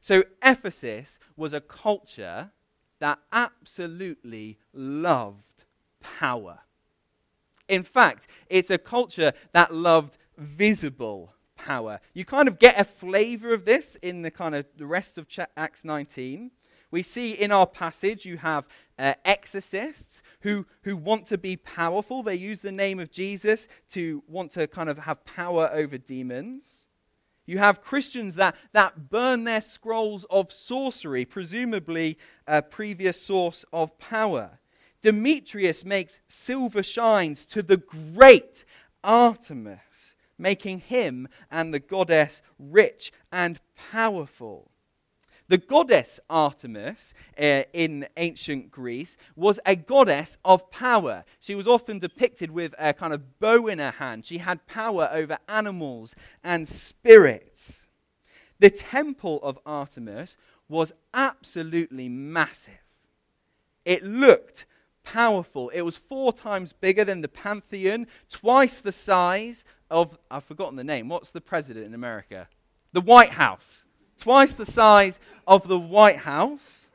So, 0.00 0.24
Ephesus 0.42 1.18
was 1.36 1.52
a 1.52 1.60
culture 1.60 2.52
that 3.00 3.18
absolutely 3.32 4.58
loved 4.72 5.64
power. 6.00 6.60
In 7.70 7.84
fact, 7.84 8.26
it's 8.48 8.70
a 8.70 8.78
culture 8.78 9.32
that 9.52 9.72
loved 9.72 10.18
visible 10.36 11.34
power. 11.56 12.00
You 12.12 12.24
kind 12.24 12.48
of 12.48 12.58
get 12.58 12.78
a 12.78 12.84
flavor 12.84 13.54
of 13.54 13.64
this 13.64 13.96
in 14.02 14.22
the 14.22 14.30
kind 14.30 14.54
of 14.54 14.66
the 14.76 14.86
rest 14.86 15.16
of 15.16 15.26
Acts 15.56 15.84
19. 15.84 16.50
We 16.90 17.04
see 17.04 17.32
in 17.32 17.52
our 17.52 17.68
passage 17.68 18.26
you 18.26 18.38
have 18.38 18.66
uh, 18.98 19.14
exorcists 19.24 20.20
who, 20.40 20.66
who 20.82 20.96
want 20.96 21.26
to 21.26 21.38
be 21.38 21.54
powerful. 21.56 22.24
They 22.24 22.34
use 22.34 22.60
the 22.60 22.72
name 22.72 22.98
of 22.98 23.12
Jesus 23.12 23.68
to 23.90 24.24
want 24.26 24.50
to 24.52 24.66
kind 24.66 24.88
of 24.88 24.98
have 24.98 25.24
power 25.24 25.70
over 25.72 25.96
demons. 25.96 26.86
You 27.46 27.58
have 27.58 27.80
Christians 27.80 28.34
that, 28.36 28.56
that 28.72 29.10
burn 29.10 29.44
their 29.44 29.60
scrolls 29.60 30.24
of 30.24 30.50
sorcery, 30.50 31.24
presumably 31.24 32.18
a 32.46 32.62
previous 32.62 33.20
source 33.20 33.64
of 33.72 33.96
power. 33.98 34.59
Demetrius 35.02 35.84
makes 35.84 36.20
silver 36.28 36.82
shines 36.82 37.46
to 37.46 37.62
the 37.62 37.78
great 37.78 38.64
Artemis, 39.02 40.14
making 40.38 40.80
him 40.80 41.28
and 41.50 41.72
the 41.72 41.78
goddess 41.78 42.42
rich 42.58 43.12
and 43.32 43.60
powerful. 43.92 44.70
The 45.48 45.58
goddess 45.58 46.20
Artemis 46.30 47.12
uh, 47.36 47.64
in 47.72 48.06
ancient 48.16 48.70
Greece 48.70 49.16
was 49.34 49.58
a 49.66 49.74
goddess 49.74 50.38
of 50.44 50.70
power. 50.70 51.24
She 51.40 51.56
was 51.56 51.66
often 51.66 51.98
depicted 51.98 52.52
with 52.52 52.72
a 52.78 52.92
kind 52.92 53.12
of 53.12 53.40
bow 53.40 53.66
in 53.66 53.80
her 53.80 53.90
hand. 53.90 54.24
She 54.24 54.38
had 54.38 54.68
power 54.68 55.10
over 55.12 55.38
animals 55.48 56.14
and 56.44 56.68
spirits. 56.68 57.88
The 58.60 58.70
temple 58.70 59.40
of 59.42 59.58
Artemis 59.66 60.36
was 60.68 60.92
absolutely 61.12 62.08
massive. 62.08 62.84
It 63.84 64.04
looked 64.04 64.66
powerful. 65.12 65.70
It 65.70 65.82
was 65.82 65.98
four 65.98 66.32
times 66.32 66.72
bigger 66.72 67.04
than 67.04 67.20
the 67.20 67.28
Pantheon, 67.28 68.06
twice 68.30 68.80
the 68.80 68.92
size 68.92 69.64
of, 69.90 70.18
I've 70.30 70.44
forgotten 70.44 70.76
the 70.76 70.84
name. 70.84 71.08
What's 71.08 71.32
the 71.32 71.40
president 71.40 71.86
in 71.86 71.94
America? 71.94 72.48
The 72.92 73.00
White 73.00 73.30
House. 73.30 73.84
Twice 74.18 74.54
the 74.54 74.66
size 74.66 75.18
of 75.46 75.66
the 75.66 75.78
White 75.78 76.18
House. 76.18 76.88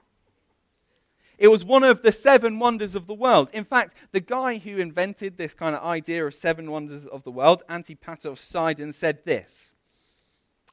It 1.37 1.49
was 1.49 1.65
one 1.65 1.83
of 1.83 2.01
the 2.01 2.13
seven 2.13 2.59
wonders 2.59 2.95
of 2.95 3.07
the 3.07 3.13
world. 3.13 3.49
In 3.53 3.65
fact, 3.65 3.95
the 4.13 4.21
guy 4.21 4.57
who 4.57 4.77
invented 4.77 5.37
this 5.37 5.53
kind 5.53 5.75
of 5.75 5.83
idea 5.83 6.25
of 6.25 6.33
seven 6.33 6.71
wonders 6.71 7.05
of 7.05 7.23
the 7.23 7.31
world, 7.31 7.63
Antipater 7.67 8.29
of 8.29 8.39
Sidon, 8.39 8.93
said 8.93 9.25
this 9.25 9.73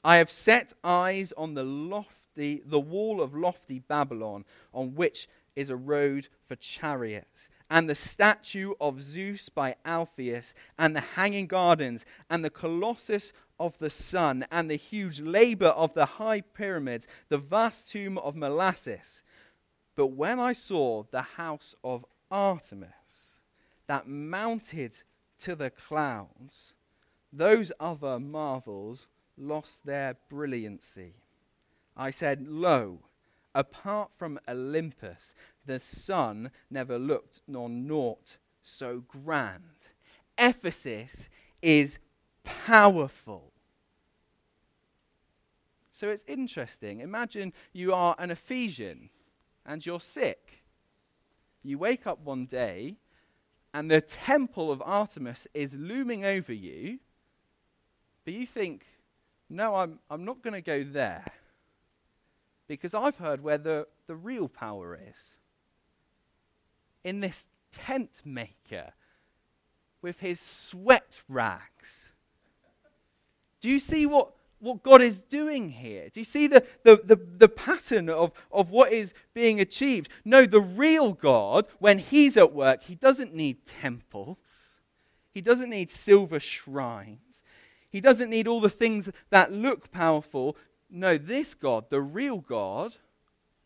I 0.04 0.16
have 0.16 0.30
set 0.30 0.72
eyes 0.84 1.32
on 1.36 1.54
the 1.54 1.64
lofty, 1.64 2.62
the 2.64 2.78
wall 2.78 3.20
of 3.20 3.34
lofty 3.34 3.80
Babylon, 3.80 4.44
on 4.72 4.94
which 4.94 5.26
is 5.54 5.70
a 5.70 5.76
road 5.76 6.28
for 6.44 6.56
chariots, 6.56 7.48
and 7.70 7.88
the 7.88 7.94
statue 7.94 8.72
of 8.80 9.00
Zeus 9.00 9.48
by 9.48 9.76
Alpheus, 9.84 10.54
and 10.78 10.94
the 10.94 11.00
hanging 11.00 11.46
gardens, 11.46 12.04
and 12.30 12.44
the 12.44 12.50
colossus 12.50 13.32
of 13.58 13.78
the 13.78 13.90
sun, 13.90 14.46
and 14.50 14.70
the 14.70 14.76
huge 14.76 15.20
labor 15.20 15.68
of 15.68 15.94
the 15.94 16.06
high 16.06 16.40
pyramids, 16.40 17.06
the 17.28 17.38
vast 17.38 17.90
tomb 17.90 18.18
of 18.18 18.34
Melasis. 18.34 19.22
But 19.94 20.08
when 20.08 20.40
I 20.40 20.52
saw 20.52 21.04
the 21.10 21.22
house 21.22 21.74
of 21.84 22.04
Artemis 22.30 23.36
that 23.86 24.08
mounted 24.08 24.96
to 25.40 25.54
the 25.54 25.70
clouds, 25.70 26.72
those 27.32 27.72
other 27.78 28.18
marvels 28.18 29.06
lost 29.36 29.84
their 29.84 30.16
brilliancy. 30.28 31.14
I 31.96 32.10
said, 32.10 32.46
Lo, 32.48 33.00
apart 33.54 34.10
from 34.16 34.38
Olympus, 34.48 35.34
the 35.66 35.80
sun 35.80 36.50
never 36.70 36.98
looked 36.98 37.40
on 37.54 37.86
naught 37.86 38.38
so 38.62 39.02
grand. 39.06 39.64
Ephesus 40.38 41.28
is 41.60 41.98
powerful. 42.44 43.52
So 45.90 46.08
it's 46.08 46.24
interesting. 46.26 47.00
Imagine 47.00 47.52
you 47.72 47.92
are 47.92 48.16
an 48.18 48.30
Ephesian 48.30 49.10
and 49.66 49.84
you're 49.84 50.00
sick. 50.00 50.64
You 51.62 51.78
wake 51.78 52.06
up 52.06 52.20
one 52.20 52.46
day 52.46 52.96
and 53.74 53.90
the 53.90 54.00
temple 54.00 54.72
of 54.72 54.82
Artemis 54.84 55.46
is 55.54 55.74
looming 55.74 56.24
over 56.24 56.52
you, 56.52 56.98
but 58.24 58.34
you 58.34 58.46
think, 58.46 58.86
no, 59.48 59.76
I'm, 59.76 59.98
I'm 60.10 60.24
not 60.24 60.42
going 60.42 60.54
to 60.54 60.62
go 60.62 60.82
there 60.82 61.24
because 62.76 62.94
I've 62.94 63.16
heard 63.16 63.42
where 63.42 63.58
the, 63.58 63.86
the 64.06 64.16
real 64.16 64.48
power 64.48 64.98
is. 64.98 65.36
In 67.04 67.20
this 67.20 67.46
tent 67.72 68.22
maker 68.24 68.92
with 70.00 70.20
his 70.20 70.40
sweat 70.40 71.20
rags. 71.28 72.12
Do 73.60 73.70
you 73.70 73.78
see 73.78 74.06
what, 74.06 74.32
what 74.58 74.82
God 74.82 75.00
is 75.02 75.22
doing 75.22 75.70
here? 75.70 76.08
Do 76.12 76.20
you 76.20 76.24
see 76.24 76.46
the, 76.46 76.64
the, 76.82 77.00
the, 77.04 77.16
the, 77.16 77.48
pattern 77.48 78.08
of, 78.08 78.32
of 78.50 78.70
what 78.70 78.92
is 78.92 79.14
being 79.34 79.60
achieved? 79.60 80.10
No, 80.24 80.44
the 80.44 80.60
real 80.60 81.12
God, 81.12 81.66
when 81.78 81.98
he's 81.98 82.36
at 82.36 82.52
work, 82.52 82.82
he 82.82 82.94
doesn't 82.94 83.34
need 83.34 83.64
temples, 83.64 84.80
he 85.32 85.40
doesn't 85.40 85.70
need 85.70 85.90
silver 85.90 86.40
shrines, 86.40 87.42
he 87.88 88.00
doesn't 88.00 88.30
need 88.30 88.48
all 88.48 88.60
the 88.60 88.70
things 88.70 89.10
that 89.30 89.52
look 89.52 89.92
powerful. 89.92 90.56
No, 90.94 91.16
this 91.16 91.54
God, 91.54 91.88
the 91.88 92.02
real 92.02 92.38
God, 92.38 92.96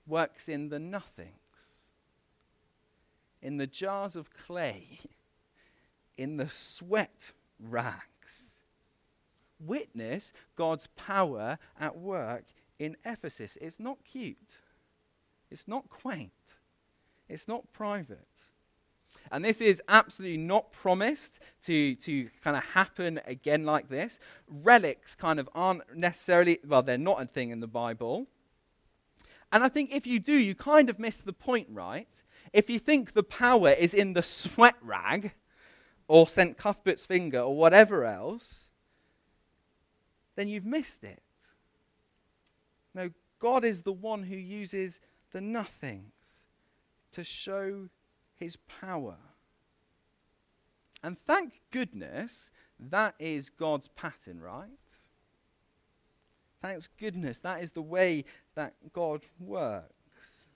works 0.06 0.49
in 0.49 0.68
the 0.68 0.78
nothings, 0.78 1.33
in 3.42 3.56
the 3.56 3.66
jars 3.66 4.14
of 4.14 4.30
clay, 4.33 5.00
in 6.16 6.37
the 6.37 6.49
sweat 6.49 7.33
rags. 7.59 8.61
Witness 9.59 10.33
God's 10.55 10.87
power 10.94 11.59
at 11.81 11.98
work 11.98 12.44
in 12.79 12.96
Ephesus. 13.05 13.59
It's 13.61 13.81
not 13.81 14.05
cute, 14.05 14.61
it's 15.51 15.66
not 15.66 15.90
quaint, 15.90 16.55
it's 17.29 17.48
not 17.48 17.72
private. 17.72 18.44
And 19.31 19.44
this 19.44 19.61
is 19.61 19.83
absolutely 19.88 20.38
not 20.38 20.72
promised 20.72 21.38
to, 21.64 21.94
to 21.96 22.29
kind 22.42 22.57
of 22.57 22.64
happen 22.64 23.20
again 23.26 23.64
like 23.64 23.88
this. 23.88 24.18
Relics 24.48 25.14
kind 25.14 25.40
of 25.40 25.48
aren't 25.55 25.96
necessarily, 25.96 26.59
well, 26.66 26.83
they're 26.83 26.98
not 26.98 27.22
a 27.22 27.26
thing 27.26 27.50
in 27.50 27.61
the 27.61 27.66
Bible. 27.66 28.26
And 29.52 29.62
I 29.64 29.68
think 29.68 29.92
if 29.92 30.07
you 30.07 30.18
do, 30.18 30.33
you 30.33 30.55
kind 30.55 30.90
of 30.90 30.98
miss 30.98 31.18
the 31.18 31.33
point, 31.33 31.68
right? 31.70 32.22
If 32.52 32.68
you 32.68 32.79
think 32.79 33.12
the 33.12 33.22
power 33.22 33.70
is 33.70 33.94
in 33.94 34.12
the 34.12 34.22
sweat 34.22 34.76
rag 34.83 35.33
or 36.09 36.29
St. 36.29 36.57
Cuthbert's 36.57 37.07
finger 37.07 37.40
or 37.40 37.57
whatever 37.57 38.05
else, 38.05 38.66
then 40.37 40.48
you've 40.48 40.66
missed 40.66 41.05
it. 41.05 41.22
No, 42.94 43.11
God 43.38 43.64
is 43.64 43.83
the 43.83 43.92
one 43.92 44.24
who 44.24 44.37
uses 44.37 45.00
the 45.33 45.40
nothings 45.40 46.12
to 47.12 47.24
show 47.24 47.88
his 48.38 48.57
power. 48.57 49.16
And 51.03 51.18
thank 51.18 51.61
goodness 51.70 52.51
that 52.79 53.14
is 53.18 53.49
God's 53.49 53.88
pattern, 53.88 54.40
right? 54.40 54.70
Thanks 56.61 56.88
goodness 56.99 57.40
that 57.40 57.62
is 57.62 57.72
the 57.72 57.83
way 57.83 58.25
that 58.55 58.75
God 58.92 59.22
works. 59.38 60.46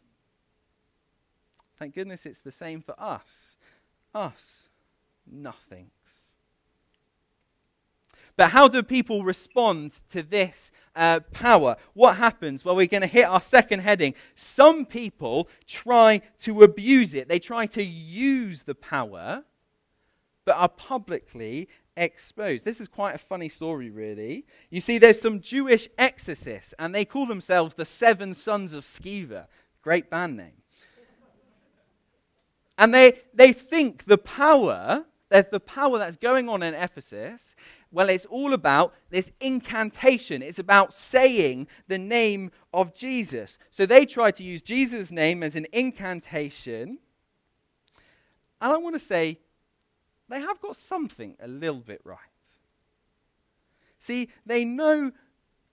Thank 1.79 1.95
goodness 1.95 2.27
it's 2.27 2.41
the 2.41 2.51
same 2.51 2.83
for 2.83 2.95
us. 3.01 3.57
Us, 4.15 4.69
nothings. 5.27 6.20
But 8.41 8.53
how 8.53 8.69
do 8.69 8.83
people 8.83 9.23
respond 9.23 9.91
to 10.09 10.23
this 10.23 10.73
uh, 10.97 11.21
power? 11.31 11.77
What 11.93 12.17
happens? 12.17 12.65
Well, 12.65 12.75
we're 12.75 12.87
going 12.87 13.03
to 13.03 13.07
hit 13.07 13.25
our 13.25 13.39
second 13.39 13.81
heading. 13.81 14.15
Some 14.35 14.87
people 14.87 15.47
try 15.67 16.23
to 16.39 16.63
abuse 16.63 17.13
it, 17.13 17.29
they 17.29 17.39
try 17.39 17.67
to 17.67 17.85
use 17.85 18.63
the 18.63 18.75
power, 18.75 19.45
but 20.47 20.57
are 20.57 20.71
publicly 20.71 21.69
exposed. 21.99 22.65
This 22.65 22.81
is 22.81 22.89
quite 22.89 23.15
a 23.15 23.19
funny 23.19 23.51
story, 23.51 23.91
really. 23.91 24.47
You 24.71 24.81
see, 24.81 24.97
there's 24.97 25.21
some 25.21 25.41
Jewish 25.41 25.87
exorcists, 25.99 26.73
and 26.79 26.95
they 26.95 27.05
call 27.05 27.27
themselves 27.27 27.75
the 27.75 27.85
Seven 27.85 28.33
Sons 28.33 28.73
of 28.73 28.85
Sceva. 28.85 29.49
Great 29.83 30.09
band 30.09 30.39
name. 30.39 30.63
And 32.79 32.95
they, 32.95 33.21
they 33.35 33.53
think 33.53 34.05
the 34.05 34.17
power, 34.17 35.05
the 35.31 35.61
power 35.61 35.99
that's 35.99 36.17
going 36.17 36.49
on 36.49 36.63
in 36.63 36.75
Ephesus 36.75 37.55
well, 37.93 38.09
it's 38.09 38.27
all 38.27 38.53
about 38.53 38.95
this 39.11 39.33
incantation. 39.41 40.43
It's 40.43 40.61
about 40.61 40.93
saying 40.93 41.67
the 41.89 41.99
name 41.99 42.53
of 42.73 42.95
Jesus. 42.95 43.59
So 43.71 43.85
they 43.85 44.07
try 44.07 44.31
to 44.31 44.45
use 44.45 44.63
Jesus' 44.63 45.11
name 45.11 45.43
as 45.43 45.57
an 45.57 45.67
incantation. 45.73 46.99
And 48.61 48.73
I 48.73 48.77
want 48.77 48.95
to 48.95 49.01
say 49.01 49.41
they 50.29 50.41
have 50.41 50.61
got 50.61 50.77
something 50.77 51.37
a 51.41 51.49
little 51.49 51.81
bit 51.81 52.01
right. 52.05 52.19
See, 53.99 54.29
they 54.47 54.65
know 54.65 55.11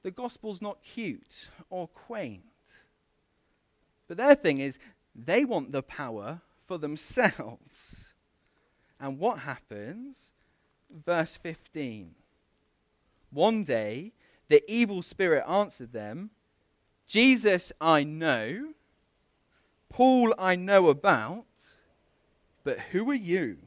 the 0.02 0.12
gospel's 0.12 0.62
not 0.62 0.82
cute 0.82 1.48
or 1.70 1.88
quaint. 1.88 2.42
But 4.08 4.18
their 4.18 4.36
thing 4.36 4.60
is, 4.60 4.80
they 5.14 5.46
want 5.46 5.72
the 5.72 5.84
power 5.84 6.42
for 6.66 6.80
themselves. 6.80 8.07
And 9.00 9.20
what 9.20 9.40
happens? 9.40 10.32
verse 10.92 11.38
15. 11.38 12.12
One 13.32 13.64
day, 13.64 14.14
the 14.48 14.64
evil 14.72 15.02
spirit 15.02 15.44
answered 15.48 15.92
them, 15.92 16.32
Jesus 17.08 17.72
I 17.80 18.04
know, 18.04 18.74
Paul 19.90 20.34
I 20.38 20.56
know 20.56 20.88
about, 20.88 21.46
but 22.64 22.80
who 22.92 23.10
are 23.12 23.16
you? 23.16 23.58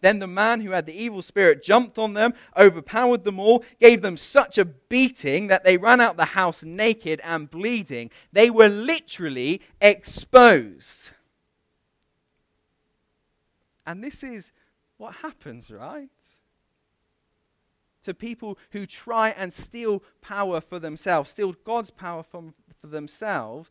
Then 0.00 0.20
the 0.20 0.28
man 0.28 0.60
who 0.60 0.70
had 0.70 0.86
the 0.86 0.96
evil 0.96 1.22
spirit 1.22 1.62
jumped 1.62 1.98
on 1.98 2.14
them, 2.14 2.32
overpowered 2.56 3.24
them 3.24 3.40
all, 3.40 3.64
gave 3.80 4.00
them 4.00 4.16
such 4.16 4.56
a 4.56 4.64
beating 4.64 5.48
that 5.48 5.64
they 5.64 5.76
ran 5.76 6.00
out 6.00 6.16
the 6.16 6.24
house 6.26 6.62
naked 6.62 7.20
and 7.24 7.50
bleeding. 7.50 8.10
They 8.32 8.48
were 8.48 8.68
literally 8.68 9.60
exposed. 9.80 11.10
And 13.88 14.04
this 14.04 14.22
is 14.22 14.52
what 14.98 15.14
happens, 15.16 15.70
right? 15.70 16.10
To 18.02 18.12
people 18.12 18.58
who 18.72 18.84
try 18.84 19.30
and 19.30 19.50
steal 19.50 20.02
power 20.20 20.60
for 20.60 20.78
themselves, 20.78 21.30
steal 21.30 21.54
God's 21.64 21.90
power 21.90 22.22
from, 22.22 22.52
for 22.78 22.88
themselves, 22.88 23.70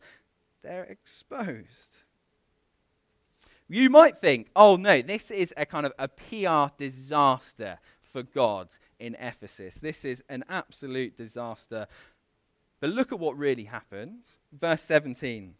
they're 0.64 0.82
exposed. 0.82 1.98
You 3.68 3.90
might 3.90 4.18
think, 4.18 4.48
oh 4.56 4.74
no, 4.74 5.02
this 5.02 5.30
is 5.30 5.54
a 5.56 5.64
kind 5.64 5.86
of 5.86 5.92
a 6.00 6.08
PR 6.08 6.74
disaster 6.76 7.78
for 8.02 8.24
God 8.24 8.70
in 8.98 9.14
Ephesus. 9.20 9.76
This 9.76 10.04
is 10.04 10.24
an 10.28 10.42
absolute 10.48 11.16
disaster. 11.16 11.86
But 12.80 12.90
look 12.90 13.12
at 13.12 13.20
what 13.20 13.38
really 13.38 13.64
happens. 13.64 14.38
Verse 14.52 14.82
17. 14.82 15.54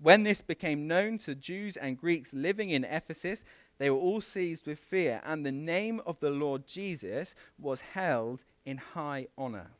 When 0.00 0.24
this 0.24 0.40
became 0.40 0.86
known 0.86 1.18
to 1.18 1.34
Jews 1.34 1.76
and 1.76 1.96
Greeks 1.96 2.34
living 2.34 2.70
in 2.70 2.84
Ephesus, 2.84 3.44
they 3.78 3.90
were 3.90 3.98
all 3.98 4.20
seized 4.20 4.66
with 4.66 4.78
fear, 4.78 5.20
and 5.24 5.44
the 5.44 5.52
name 5.52 6.00
of 6.06 6.20
the 6.20 6.30
Lord 6.30 6.66
Jesus 6.66 7.34
was 7.58 7.80
held 7.80 8.44
in 8.64 8.78
high 8.78 9.28
honor. 9.36 9.70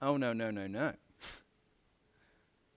Oh, 0.00 0.16
no, 0.16 0.32
no, 0.32 0.50
no, 0.50 0.66
no. 0.66 0.94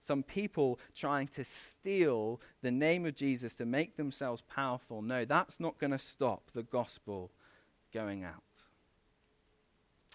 Some 0.00 0.22
people 0.22 0.78
trying 0.94 1.26
to 1.28 1.42
steal 1.42 2.40
the 2.62 2.70
name 2.70 3.04
of 3.04 3.16
Jesus 3.16 3.56
to 3.56 3.66
make 3.66 3.96
themselves 3.96 4.42
powerful. 4.42 5.02
No, 5.02 5.24
that's 5.24 5.58
not 5.58 5.78
going 5.78 5.90
to 5.90 5.98
stop 5.98 6.52
the 6.54 6.62
gospel 6.62 7.32
going 7.92 8.22
out. 8.22 8.42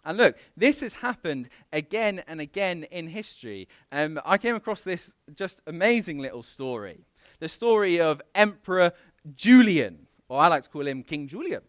And 0.04 0.18
look, 0.18 0.38
this 0.58 0.80
has 0.80 0.96
happened 0.96 1.50
again 1.72 2.24
and 2.28 2.42
again 2.42 2.84
in 2.86 3.08
history. 3.08 3.68
Um, 3.92 4.20
I 4.26 4.38
came 4.38 4.56
across 4.56 4.84
this 4.84 5.14
just 5.36 5.60
amazing 5.68 6.20
little 6.20 6.44
story 6.44 7.06
the 7.42 7.50
story 7.50 8.00
of 8.00 8.22
Emperor 8.36 8.94
Julian, 9.36 10.08
or 10.30 10.40
I 10.40 10.48
like 10.48 10.64
to 10.64 10.70
call 10.70 10.88
him 10.88 11.04
King 11.04 11.28
Julian. 11.28 11.62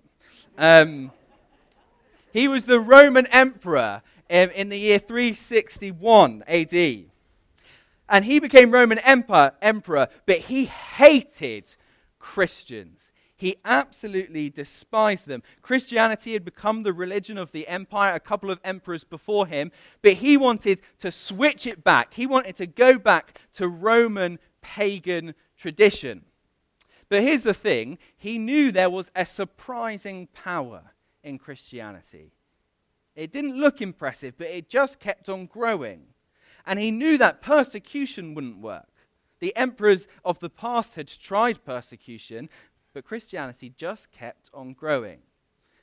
Um, 0.59 1.11
he 2.33 2.47
was 2.47 2.67
the 2.67 2.79
Roman 2.79 3.27
emperor 3.27 4.03
in, 4.29 4.51
in 4.51 4.69
the 4.69 4.79
year 4.79 4.99
361 4.99 6.45
AD. 6.47 7.05
And 8.09 8.25
he 8.25 8.39
became 8.39 8.71
Roman 8.71 8.99
emperor, 8.99 9.53
emperor, 9.63 10.09
but 10.27 10.39
he 10.39 10.67
hated 10.67 11.75
Christians. 12.19 13.12
He 13.43 13.57
absolutely 13.65 14.51
despised 14.51 15.27
them. 15.27 15.43
Christianity 15.63 16.35
had 16.35 16.45
become 16.45 16.85
the 16.85 16.93
religion 16.93 17.37
of 17.37 17.51
the 17.51 17.67
empire 17.67 18.15
a 18.15 18.21
couple 18.21 18.53
of 18.53 18.61
emperors 18.63 19.03
before 19.03 19.49
him, 19.49 19.73
but 20.01 20.13
he 20.13 20.37
wanted 20.37 20.81
to 21.01 21.11
switch 21.11 21.67
it 21.67 21.83
back. 21.83 22.15
He 22.15 22.25
wanted 22.25 22.55
to 22.55 22.69
go 22.69 23.01
back 23.01 23.41
to 23.55 23.67
Roman 23.67 24.39
pagan 24.61 25.35
tradition. 25.57 26.23
But 27.09 27.25
here's 27.25 27.43
the 27.43 27.53
thing 27.53 27.99
he 28.17 28.39
knew 28.39 28.71
there 28.71 28.89
was 28.89 29.11
a 29.17 29.27
surprising 29.27 30.29
power 30.29 30.93
in 31.25 31.37
Christianity. 31.37 32.31
It 33.17 33.33
didn't 33.33 33.59
look 33.59 33.83
impressive, 33.83 34.35
but 34.39 34.47
it 34.47 34.69
just 34.69 35.01
kept 35.01 35.29
on 35.29 35.47
growing. 35.47 36.05
And 36.65 36.79
he 36.79 36.93
knew 36.93 37.19
that 37.19 37.43
persecution 37.43 38.35
wouldn't 38.35 38.59
work. 38.59 38.87
The 39.43 39.57
emperors 39.57 40.07
of 40.25 40.39
the 40.39 40.49
past 40.49 40.95
had 40.95 41.09
tried 41.09 41.65
persecution, 41.65 42.49
but 42.93 43.05
Christianity 43.05 43.73
just 43.77 44.13
kept 44.13 44.51
on 44.53 44.73
growing. 44.73 45.21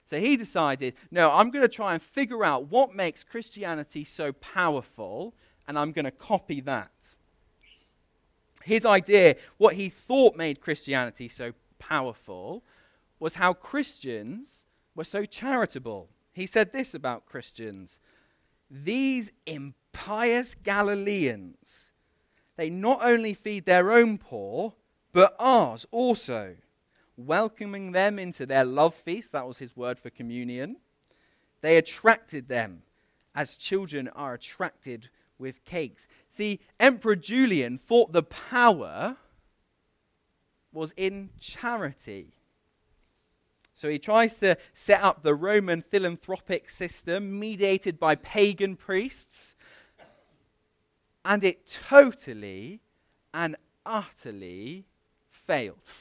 So 0.06 0.20
he 0.20 0.38
decided, 0.38 0.96
no, 1.12 1.32
I'm 1.32 1.52
going 1.52 1.62
to 1.62 1.74
try 1.74 1.94
and 1.94 2.02
figure 2.02 2.44
out 2.44 2.72
what 2.72 2.96
makes 2.96 3.24
Christianity 3.24 4.04
so 4.04 4.32
powerful, 4.32 5.36
and 5.68 5.78
I'm 5.78 5.92
going 5.92 6.06
to 6.06 6.12
copy 6.12 6.62
that. 6.62 7.16
His 8.64 8.86
idea, 8.86 9.36
what 9.58 9.76
he 9.76 9.88
thought 9.88 10.36
made 10.36 10.62
Christianity 10.62 11.28
so 11.28 11.54
powerful, 11.78 12.64
was 13.20 13.36
how 13.36 13.54
Christians 13.54 14.66
were 14.96 15.04
so 15.04 15.26
charitable. 15.26 16.10
He 16.34 16.46
said 16.46 16.74
this 16.74 16.94
about 16.94 17.26
Christians 17.26 18.00
These 18.70 19.32
impious 19.46 20.56
Galileans, 20.56 21.92
they 22.58 22.70
not 22.70 23.00
only 23.04 23.34
feed 23.34 23.66
their 23.66 23.92
own 23.92 24.18
poor, 24.18 24.74
but 25.14 25.36
ours 25.40 25.86
also 25.92 26.56
welcoming 27.26 27.92
them 27.92 28.18
into 28.18 28.46
their 28.46 28.66
love 28.66 28.96
feast. 28.96 29.32
That 29.32 29.48
was 29.48 29.58
his 29.58 29.76
word 29.76 30.00
for 30.00 30.10
communion. 30.10 30.78
They 31.62 31.78
attracted 31.78 32.48
them 32.48 32.84
as 33.36 33.56
children 33.56 34.08
are 34.10 34.34
attracted 34.34 35.10
with 35.38 35.64
cakes. 35.66 36.08
See, 36.28 36.60
Emperor 36.80 37.16
Julian 37.16 37.78
thought 37.78 38.12
the 38.12 38.24
power 38.24 39.18
was 40.72 40.94
in 40.98 41.30
charity. 41.40 42.34
So 43.74 43.90
he 43.90 43.98
tries 43.98 44.40
to 44.40 44.58
set 44.74 45.02
up 45.02 45.24
the 45.24 45.34
Roman 45.34 45.82
philanthropic 45.82 46.70
system 46.70 47.40
mediated 47.40 47.98
by 47.98 48.16
pagan 48.16 48.76
priests, 48.76 49.56
and 51.24 51.44
it 51.44 51.66
totally 51.66 52.82
and 53.34 53.56
utterly 53.86 54.86
failed. 55.30 55.92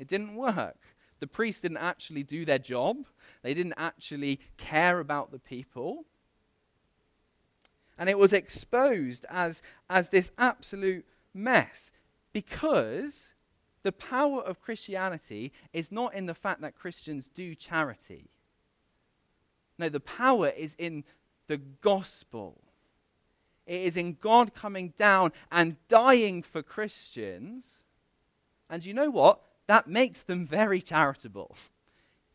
It 0.00 0.08
didn't 0.08 0.34
work. 0.34 0.78
The 1.20 1.26
priests 1.26 1.60
didn't 1.60 1.76
actually 1.76 2.22
do 2.22 2.46
their 2.46 2.58
job, 2.58 3.06
they 3.42 3.54
didn't 3.54 3.74
actually 3.76 4.40
care 4.56 4.98
about 4.98 5.30
the 5.30 5.38
people. 5.38 6.06
And 7.98 8.08
it 8.08 8.18
was 8.18 8.32
exposed 8.32 9.26
as, 9.28 9.60
as 9.90 10.08
this 10.08 10.32
absolute 10.38 11.04
mess 11.34 11.90
because 12.32 13.34
the 13.82 13.92
power 13.92 14.40
of 14.40 14.62
Christianity 14.62 15.52
is 15.74 15.92
not 15.92 16.14
in 16.14 16.24
the 16.24 16.34
fact 16.34 16.62
that 16.62 16.74
Christians 16.74 17.28
do 17.28 17.54
charity. 17.54 18.30
No, 19.76 19.90
the 19.90 20.00
power 20.00 20.48
is 20.48 20.74
in 20.78 21.04
the 21.46 21.58
gospel. 21.58 22.62
It 23.66 23.82
is 23.82 23.98
in 23.98 24.14
God 24.14 24.54
coming 24.54 24.94
down 24.96 25.32
and 25.52 25.76
dying 25.88 26.42
for 26.42 26.62
Christians. 26.62 27.84
And 28.70 28.82
you 28.82 28.94
know 28.94 29.10
what? 29.10 29.40
That 29.70 29.86
makes 29.86 30.24
them 30.24 30.44
very 30.44 30.82
charitable. 30.82 31.56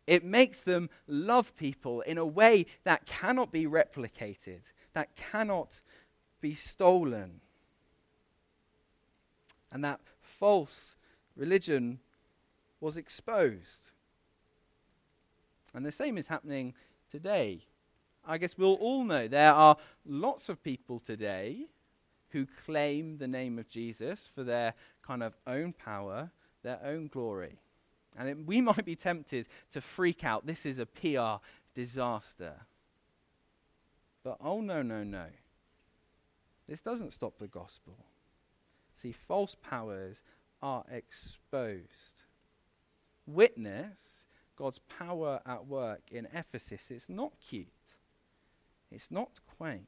It 0.07 0.23
makes 0.23 0.61
them 0.61 0.89
love 1.05 1.53
people 1.57 1.99
in 1.99 2.17
a 2.17 2.25
way 2.25 2.65
that 2.85 3.05
cannot 3.05 3.51
be 3.51 3.65
replicated, 3.65 4.71
that 4.93 5.17
cannot 5.17 5.81
be 6.39 6.53
stolen. 6.55 7.41
And 9.69 9.83
that 9.83 9.99
false 10.21 10.95
religion 11.35 11.99
was 12.79 12.95
exposed. 12.95 13.91
And 15.73 15.85
the 15.85 15.91
same 15.91 16.17
is 16.17 16.27
happening 16.27 16.73
today. 17.11 17.65
I 18.25 18.37
guess 18.37 18.57
we'll 18.57 18.75
all 18.75 19.03
know 19.03 19.27
there 19.27 19.51
are 19.51 19.75
lots 20.05 20.47
of 20.47 20.63
people 20.63 21.01
today 21.01 21.65
who 22.29 22.45
claim 22.45 23.17
the 23.17 23.27
name 23.27 23.59
of 23.59 23.67
Jesus 23.67 24.29
for 24.33 24.45
their 24.45 24.73
kind 25.05 25.21
of 25.21 25.35
own 25.45 25.73
power 25.73 26.31
their 26.65 26.80
own 26.84 27.08
glory. 27.08 27.60
And 28.17 28.28
it, 28.28 28.45
we 28.45 28.60
might 28.69 28.84
be 28.84 28.95
tempted 28.95 29.47
to 29.71 29.80
freak 29.80 30.25
out. 30.25 30.45
This 30.45 30.65
is 30.65 30.80
a 30.80 30.86
PR 30.86 31.45
disaster. 31.73 32.62
But 34.23 34.38
oh, 34.41 34.60
no, 34.60 34.82
no, 34.82 35.04
no. 35.04 35.28
This 36.67 36.82
doesn't 36.82 37.13
stop 37.13 37.38
the 37.38 37.47
gospel. 37.47 37.97
See, 38.95 39.12
false 39.12 39.56
powers 39.62 40.23
are 40.62 40.84
exposed. 40.89 42.23
Witness 43.28 44.25
God's 44.56 44.80
power 44.80 45.41
at 45.45 45.67
work 45.67 46.01
in 46.12 46.28
Ephesus. 46.34 46.89
It's 46.89 47.10
not 47.10 47.34
cute, 47.45 47.67
it's 48.91 49.12
not 49.12 49.39
quaint, 49.58 49.88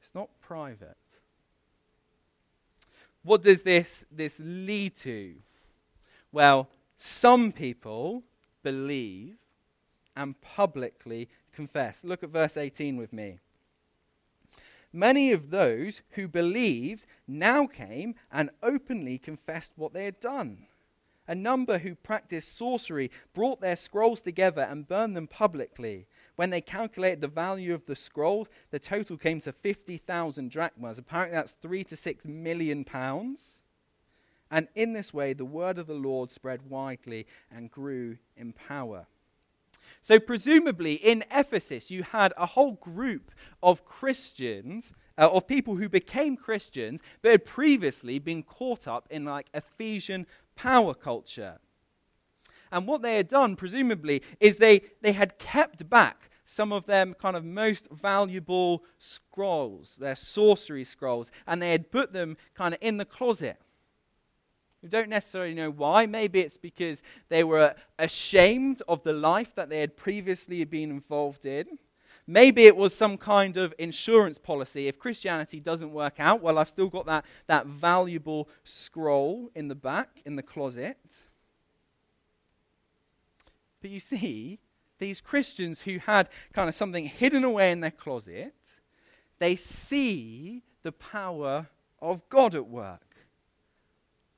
it's 0.00 0.14
not 0.14 0.28
private. 0.40 0.96
What 3.28 3.42
does 3.42 3.60
this, 3.60 4.06
this 4.10 4.40
lead 4.42 4.96
to? 5.00 5.34
Well, 6.32 6.70
some 6.96 7.52
people 7.52 8.22
believe 8.62 9.36
and 10.16 10.40
publicly 10.40 11.28
confess. 11.52 12.04
Look 12.04 12.22
at 12.22 12.30
verse 12.30 12.56
18 12.56 12.96
with 12.96 13.12
me. 13.12 13.38
Many 14.94 15.30
of 15.32 15.50
those 15.50 16.00
who 16.12 16.26
believed 16.26 17.04
now 17.26 17.66
came 17.66 18.14
and 18.32 18.48
openly 18.62 19.18
confessed 19.18 19.72
what 19.76 19.92
they 19.92 20.06
had 20.06 20.20
done. 20.20 20.66
A 21.26 21.34
number 21.34 21.76
who 21.76 21.96
practiced 21.96 22.56
sorcery 22.56 23.10
brought 23.34 23.60
their 23.60 23.76
scrolls 23.76 24.22
together 24.22 24.62
and 24.62 24.88
burned 24.88 25.14
them 25.14 25.26
publicly. 25.26 26.06
When 26.38 26.50
they 26.50 26.60
calculated 26.60 27.20
the 27.20 27.26
value 27.26 27.74
of 27.74 27.86
the 27.86 27.96
scroll, 27.96 28.46
the 28.70 28.78
total 28.78 29.16
came 29.16 29.40
to 29.40 29.50
50,000 29.50 30.52
drachmas. 30.52 30.96
Apparently, 30.96 31.34
that's 31.34 31.56
three 31.60 31.82
to 31.82 31.96
six 31.96 32.24
million 32.26 32.84
pounds. 32.84 33.64
And 34.48 34.68
in 34.76 34.92
this 34.92 35.12
way, 35.12 35.32
the 35.32 35.44
word 35.44 35.78
of 35.78 35.88
the 35.88 35.94
Lord 35.94 36.30
spread 36.30 36.70
widely 36.70 37.26
and 37.50 37.72
grew 37.72 38.18
in 38.36 38.52
power. 38.52 39.08
So, 40.00 40.20
presumably, 40.20 40.94
in 40.94 41.24
Ephesus, 41.32 41.90
you 41.90 42.04
had 42.04 42.32
a 42.36 42.46
whole 42.46 42.74
group 42.74 43.32
of 43.60 43.84
Christians, 43.84 44.92
uh, 45.18 45.28
of 45.32 45.48
people 45.48 45.74
who 45.74 45.88
became 45.88 46.36
Christians, 46.36 47.00
but 47.20 47.32
had 47.32 47.46
previously 47.46 48.20
been 48.20 48.44
caught 48.44 48.86
up 48.86 49.08
in 49.10 49.24
like 49.24 49.48
Ephesian 49.52 50.24
power 50.54 50.94
culture. 50.94 51.58
And 52.70 52.86
what 52.86 53.02
they 53.02 53.16
had 53.16 53.28
done, 53.28 53.56
presumably, 53.56 54.22
is 54.40 54.58
they, 54.58 54.82
they 55.00 55.12
had 55.12 55.38
kept 55.38 55.88
back 55.88 56.30
some 56.44 56.72
of 56.72 56.86
their 56.86 57.06
kind 57.14 57.36
of 57.36 57.44
most 57.44 57.88
valuable 57.90 58.82
scrolls, 58.98 59.96
their 59.96 60.16
sorcery 60.16 60.84
scrolls, 60.84 61.30
and 61.46 61.60
they 61.60 61.72
had 61.72 61.90
put 61.90 62.12
them 62.12 62.36
kind 62.54 62.72
of 62.74 62.80
in 62.82 62.96
the 62.96 63.04
closet. 63.04 63.58
We 64.82 64.88
don't 64.88 65.08
necessarily 65.08 65.54
know 65.54 65.70
why. 65.70 66.06
Maybe 66.06 66.40
it's 66.40 66.56
because 66.56 67.02
they 67.28 67.44
were 67.44 67.74
ashamed 67.98 68.82
of 68.88 69.02
the 69.02 69.12
life 69.12 69.54
that 69.56 69.68
they 69.68 69.80
had 69.80 69.96
previously 69.96 70.64
been 70.64 70.90
involved 70.90 71.44
in. 71.44 71.66
Maybe 72.26 72.66
it 72.66 72.76
was 72.76 72.94
some 72.94 73.16
kind 73.16 73.56
of 73.56 73.74
insurance 73.78 74.38
policy. 74.38 74.86
If 74.86 74.98
Christianity 74.98 75.60
doesn't 75.60 75.92
work 75.92 76.20
out, 76.20 76.42
well, 76.42 76.58
I've 76.58 76.68
still 76.68 76.88
got 76.88 77.06
that, 77.06 77.24
that 77.46 77.66
valuable 77.66 78.48
scroll 78.64 79.50
in 79.54 79.68
the 79.68 79.74
back, 79.74 80.20
in 80.24 80.36
the 80.36 80.42
closet. 80.42 81.24
But 83.80 83.90
you 83.90 84.00
see, 84.00 84.58
these 84.98 85.20
Christians 85.20 85.82
who 85.82 85.98
had 85.98 86.28
kind 86.52 86.68
of 86.68 86.74
something 86.74 87.04
hidden 87.04 87.44
away 87.44 87.70
in 87.70 87.80
their 87.80 87.90
closet, 87.90 88.54
they 89.38 89.56
see 89.56 90.62
the 90.82 90.92
power 90.92 91.68
of 92.00 92.28
God 92.28 92.54
at 92.54 92.68
work. 92.68 93.02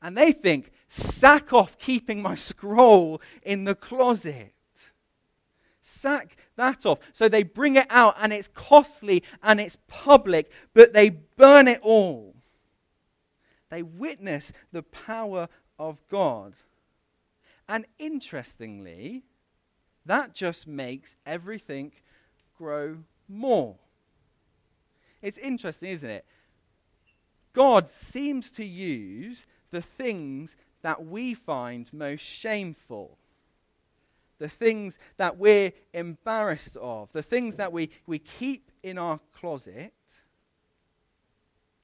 And 0.02 0.16
they 0.16 0.32
think, 0.32 0.72
sack 0.88 1.52
off 1.52 1.78
keeping 1.78 2.22
my 2.22 2.34
scroll 2.34 3.20
in 3.42 3.64
the 3.64 3.74
closet. 3.74 4.54
Sack 5.80 6.36
that 6.56 6.86
off. 6.86 6.98
So 7.12 7.28
they 7.28 7.42
bring 7.42 7.76
it 7.76 7.86
out, 7.90 8.16
and 8.18 8.32
it's 8.32 8.48
costly 8.48 9.22
and 9.42 9.60
it's 9.60 9.76
public, 9.88 10.50
but 10.74 10.92
they 10.92 11.10
burn 11.10 11.68
it 11.68 11.80
all. 11.82 12.34
They 13.70 13.82
witness 13.82 14.52
the 14.72 14.82
power 14.82 15.48
of 15.78 16.00
God. 16.08 16.54
And 17.68 17.86
interestingly, 17.98 19.24
that 20.10 20.34
just 20.34 20.66
makes 20.66 21.16
everything 21.24 21.92
grow 22.58 22.96
more. 23.28 23.76
It's 25.22 25.38
interesting, 25.38 25.90
isn't 25.90 26.10
it? 26.10 26.24
God 27.52 27.88
seems 27.88 28.50
to 28.52 28.64
use 28.64 29.46
the 29.70 29.80
things 29.80 30.56
that 30.82 31.06
we 31.06 31.32
find 31.32 31.92
most 31.92 32.22
shameful, 32.22 33.18
the 34.40 34.48
things 34.48 34.98
that 35.16 35.36
we're 35.38 35.70
embarrassed 35.94 36.76
of, 36.76 37.12
the 37.12 37.22
things 37.22 37.54
that 37.54 37.72
we, 37.72 37.88
we 38.04 38.18
keep 38.18 38.72
in 38.82 38.98
our 38.98 39.20
closet 39.32 39.94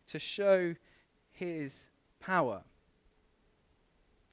to 0.08 0.18
show 0.18 0.74
his 1.30 1.86
power. 2.18 2.64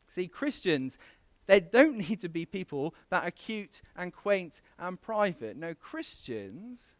See, 0.08 0.28
Christians, 0.28 0.98
they 1.46 1.60
don't 1.60 1.98
need 2.10 2.20
to 2.22 2.30
be 2.30 2.46
people 2.46 2.96
that 3.10 3.28
are 3.28 3.32
cute 3.32 3.82
and 3.96 4.14
quaint 4.14 4.62
and 4.80 5.02
private. 5.02 5.58
No, 5.58 5.74
Christians, 5.74 6.96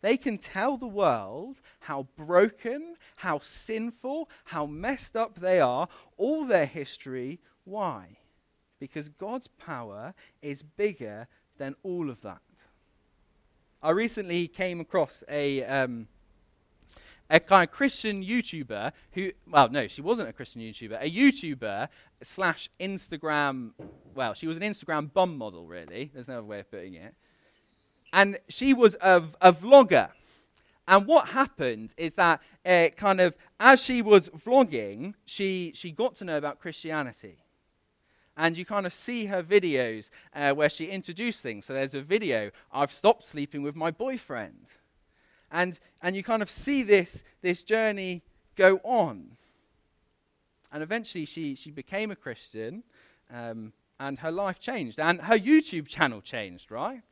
they 0.00 0.16
can 0.16 0.38
tell 0.38 0.76
the 0.76 0.86
world 0.86 1.60
how 1.80 2.08
broken, 2.16 2.96
how 3.16 3.38
sinful, 3.40 4.28
how 4.44 4.66
messed 4.66 5.16
up 5.16 5.40
they 5.40 5.60
are, 5.60 5.88
all 6.16 6.44
their 6.44 6.66
history. 6.66 7.40
Why? 7.64 8.18
Because 8.78 9.08
God's 9.08 9.48
power 9.48 10.14
is 10.42 10.62
bigger 10.62 11.26
than 11.58 11.74
all 11.82 12.10
of 12.10 12.20
that. 12.22 12.42
I 13.82 13.90
recently 13.90 14.48
came 14.48 14.80
across 14.80 15.24
a. 15.28 15.64
Um, 15.64 16.08
a 17.30 17.40
kind 17.40 17.68
of 17.68 17.74
Christian 17.74 18.22
YouTuber 18.22 18.92
who, 19.12 19.32
well, 19.50 19.68
no, 19.68 19.88
she 19.88 20.02
wasn't 20.02 20.28
a 20.28 20.32
Christian 20.32 20.60
YouTuber, 20.60 20.98
a 21.00 21.10
YouTuber 21.10 21.88
slash 22.22 22.68
Instagram, 22.78 23.72
well, 24.14 24.34
she 24.34 24.46
was 24.46 24.56
an 24.56 24.62
Instagram 24.62 25.12
bum 25.12 25.36
model, 25.36 25.66
really. 25.66 26.10
There's 26.12 26.28
no 26.28 26.38
other 26.38 26.46
way 26.46 26.60
of 26.60 26.70
putting 26.70 26.94
it. 26.94 27.14
And 28.12 28.38
she 28.48 28.74
was 28.74 28.96
a, 29.00 29.22
a 29.40 29.52
vlogger. 29.52 30.10
And 30.86 31.06
what 31.06 31.28
happened 31.28 31.94
is 31.96 32.14
that, 32.14 32.40
uh, 32.64 32.88
kind 32.96 33.20
of, 33.20 33.36
as 33.58 33.82
she 33.82 34.02
was 34.02 34.28
vlogging, 34.28 35.14
she, 35.24 35.72
she 35.74 35.90
got 35.90 36.14
to 36.16 36.24
know 36.24 36.36
about 36.36 36.60
Christianity. 36.60 37.38
And 38.36 38.58
you 38.58 38.66
kind 38.66 38.84
of 38.84 38.92
see 38.92 39.26
her 39.26 39.42
videos 39.42 40.10
uh, 40.34 40.52
where 40.52 40.68
she 40.68 40.86
introduced 40.86 41.40
things. 41.40 41.64
So 41.64 41.72
there's 41.72 41.94
a 41.94 42.02
video, 42.02 42.50
I've 42.70 42.92
stopped 42.92 43.24
sleeping 43.24 43.62
with 43.62 43.76
my 43.76 43.90
boyfriend 43.90 44.74
and, 45.50 45.78
and 46.02 46.16
you 46.16 46.22
kind 46.22 46.42
of 46.42 46.50
see 46.50 46.82
this, 46.82 47.22
this 47.42 47.62
journey 47.62 48.22
go 48.56 48.80
on. 48.82 49.36
And 50.72 50.82
eventually 50.82 51.24
she, 51.24 51.54
she 51.54 51.70
became 51.70 52.10
a 52.10 52.16
Christian 52.16 52.82
um, 53.32 53.72
and 54.00 54.18
her 54.18 54.32
life 54.32 54.58
changed 54.58 54.98
and 54.98 55.20
her 55.22 55.38
YouTube 55.38 55.86
channel 55.86 56.20
changed, 56.20 56.70
right? 56.70 57.02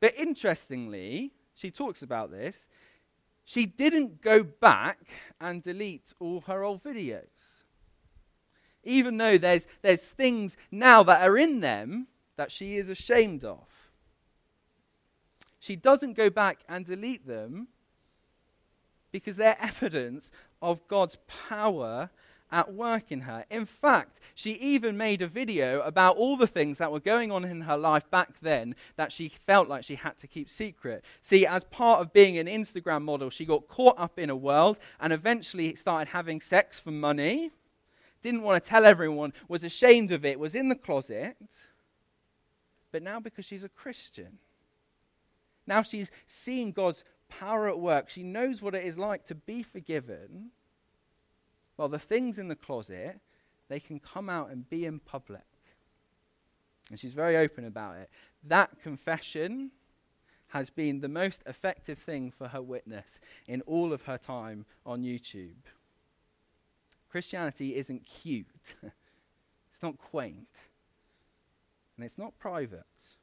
But 0.00 0.14
interestingly, 0.16 1.32
she 1.54 1.70
talks 1.70 2.02
about 2.02 2.30
this. 2.30 2.68
She 3.44 3.66
didn't 3.66 4.22
go 4.22 4.44
back 4.44 4.98
and 5.40 5.62
delete 5.62 6.12
all 6.20 6.42
her 6.42 6.62
old 6.62 6.84
videos. 6.84 7.24
Even 8.84 9.16
though 9.16 9.38
there's, 9.38 9.66
there's 9.82 10.06
things 10.06 10.56
now 10.70 11.02
that 11.02 11.22
are 11.22 11.36
in 11.36 11.60
them 11.60 12.06
that 12.36 12.52
she 12.52 12.76
is 12.76 12.88
ashamed 12.88 13.44
of 13.44 13.66
she 15.58 15.76
doesn't 15.76 16.14
go 16.14 16.30
back 16.30 16.60
and 16.68 16.84
delete 16.84 17.26
them 17.26 17.68
because 19.12 19.36
they're 19.36 19.56
evidence 19.60 20.30
of 20.60 20.86
God's 20.88 21.16
power 21.26 22.10
at 22.50 22.72
work 22.72 23.10
in 23.10 23.22
her. 23.22 23.44
In 23.50 23.66
fact, 23.66 24.20
she 24.34 24.52
even 24.52 24.96
made 24.96 25.20
a 25.20 25.26
video 25.26 25.82
about 25.82 26.16
all 26.16 26.36
the 26.36 26.46
things 26.46 26.78
that 26.78 26.90
were 26.90 27.00
going 27.00 27.30
on 27.30 27.44
in 27.44 27.62
her 27.62 27.76
life 27.76 28.10
back 28.10 28.40
then 28.40 28.74
that 28.96 29.12
she 29.12 29.28
felt 29.28 29.68
like 29.68 29.84
she 29.84 29.96
had 29.96 30.16
to 30.18 30.26
keep 30.26 30.48
secret. 30.48 31.04
See, 31.20 31.46
as 31.46 31.64
part 31.64 32.00
of 32.00 32.12
being 32.12 32.38
an 32.38 32.46
Instagram 32.46 33.02
model, 33.02 33.30
she 33.30 33.44
got 33.44 33.68
caught 33.68 33.98
up 33.98 34.18
in 34.18 34.30
a 34.30 34.36
world 34.36 34.78
and 35.00 35.12
eventually 35.12 35.74
started 35.74 36.10
having 36.12 36.40
sex 36.40 36.80
for 36.80 36.90
money. 36.90 37.50
Didn't 38.22 38.42
want 38.42 38.62
to 38.62 38.68
tell 38.68 38.84
everyone, 38.84 39.32
was 39.46 39.62
ashamed 39.62 40.10
of 40.10 40.24
it, 40.24 40.40
was 40.40 40.54
in 40.54 40.68
the 40.68 40.74
closet. 40.74 41.36
But 42.90 43.02
now, 43.02 43.20
because 43.20 43.44
she's 43.44 43.64
a 43.64 43.68
Christian, 43.68 44.38
now 45.68 45.82
she's 45.82 46.10
seeing 46.26 46.72
God's 46.72 47.04
power 47.28 47.68
at 47.68 47.78
work. 47.78 48.08
She 48.08 48.22
knows 48.22 48.62
what 48.62 48.74
it 48.74 48.84
is 48.84 48.98
like 48.98 49.26
to 49.26 49.34
be 49.34 49.62
forgiven. 49.62 50.50
Well, 51.76 51.88
the 51.88 51.98
things 51.98 52.38
in 52.38 52.48
the 52.48 52.56
closet, 52.56 53.20
they 53.68 53.78
can 53.78 54.00
come 54.00 54.30
out 54.30 54.50
and 54.50 54.68
be 54.68 54.86
in 54.86 54.98
public. 54.98 55.42
And 56.90 56.98
she's 56.98 57.12
very 57.12 57.36
open 57.36 57.64
about 57.66 57.96
it. 57.96 58.08
That 58.42 58.80
confession 58.82 59.70
has 60.48 60.70
been 60.70 61.00
the 61.00 61.08
most 61.08 61.42
effective 61.44 61.98
thing 61.98 62.30
for 62.30 62.48
her 62.48 62.62
witness 62.62 63.20
in 63.46 63.60
all 63.62 63.92
of 63.92 64.02
her 64.02 64.16
time 64.16 64.64
on 64.86 65.02
YouTube. 65.02 65.66
Christianity 67.10 67.76
isn't 67.76 68.06
cute, 68.06 68.74
it's 69.70 69.82
not 69.82 69.98
quaint, 69.98 70.48
and 71.96 72.04
it's 72.04 72.16
not 72.16 72.38
private 72.38 73.17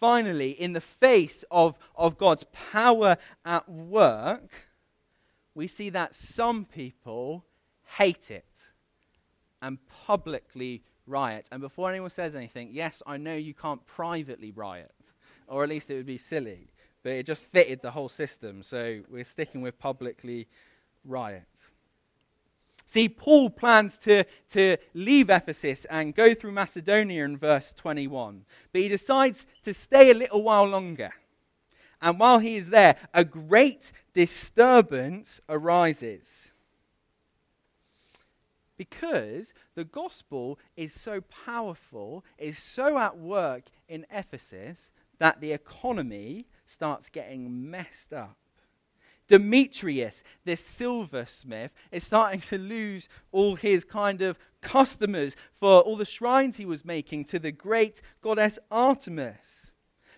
finally, 0.00 0.50
in 0.50 0.72
the 0.72 0.80
face 0.80 1.44
of, 1.50 1.78
of 1.94 2.18
God's 2.18 2.44
power 2.72 3.18
at 3.44 3.68
work, 3.68 4.50
we 5.54 5.66
see 5.66 5.90
that 5.90 6.14
some 6.14 6.64
people 6.64 7.44
hate 7.98 8.30
it 8.30 8.70
and 9.60 9.78
publicly 10.06 10.82
riot. 11.06 11.48
And 11.52 11.60
before 11.60 11.90
anyone 11.90 12.10
says 12.10 12.34
anything, 12.34 12.70
yes, 12.72 13.02
I 13.06 13.18
know 13.18 13.34
you 13.34 13.52
can't 13.52 13.84
privately 13.84 14.50
riot, 14.50 14.94
or 15.46 15.62
at 15.62 15.68
least 15.68 15.90
it 15.90 15.96
would 15.96 16.06
be 16.06 16.18
silly, 16.18 16.68
but 17.02 17.12
it 17.12 17.26
just 17.26 17.46
fitted 17.48 17.82
the 17.82 17.90
whole 17.90 18.08
system. 18.08 18.62
So 18.62 19.00
we're 19.10 19.24
sticking 19.24 19.60
with 19.60 19.78
publicly 19.78 20.48
riot. 21.04 21.48
See, 22.90 23.08
Paul 23.08 23.50
plans 23.50 23.98
to, 23.98 24.24
to 24.48 24.76
leave 24.94 25.30
Ephesus 25.30 25.84
and 25.84 26.12
go 26.12 26.34
through 26.34 26.50
Macedonia 26.50 27.24
in 27.24 27.36
verse 27.36 27.72
21, 27.72 28.44
but 28.72 28.80
he 28.80 28.88
decides 28.88 29.46
to 29.62 29.72
stay 29.72 30.10
a 30.10 30.14
little 30.14 30.42
while 30.42 30.64
longer. 30.64 31.12
And 32.02 32.18
while 32.18 32.40
he 32.40 32.56
is 32.56 32.70
there, 32.70 32.96
a 33.14 33.24
great 33.24 33.92
disturbance 34.12 35.40
arises. 35.48 36.50
Because 38.76 39.52
the 39.76 39.84
gospel 39.84 40.58
is 40.76 40.92
so 40.92 41.20
powerful, 41.20 42.24
is 42.38 42.58
so 42.58 42.98
at 42.98 43.16
work 43.16 43.66
in 43.88 44.04
Ephesus, 44.10 44.90
that 45.20 45.40
the 45.40 45.52
economy 45.52 46.48
starts 46.66 47.08
getting 47.08 47.70
messed 47.70 48.12
up. 48.12 48.39
Demetrius, 49.30 50.24
this 50.44 50.60
silversmith, 50.60 51.72
is 51.92 52.02
starting 52.02 52.40
to 52.40 52.58
lose 52.58 53.08
all 53.30 53.54
his 53.54 53.84
kind 53.84 54.22
of 54.22 54.36
customers 54.60 55.36
for 55.52 55.82
all 55.82 55.96
the 55.96 56.04
shrines 56.04 56.56
he 56.56 56.64
was 56.64 56.84
making 56.84 57.22
to 57.26 57.38
the 57.38 57.52
great 57.52 58.02
goddess 58.20 58.58
Artemis. 58.72 59.70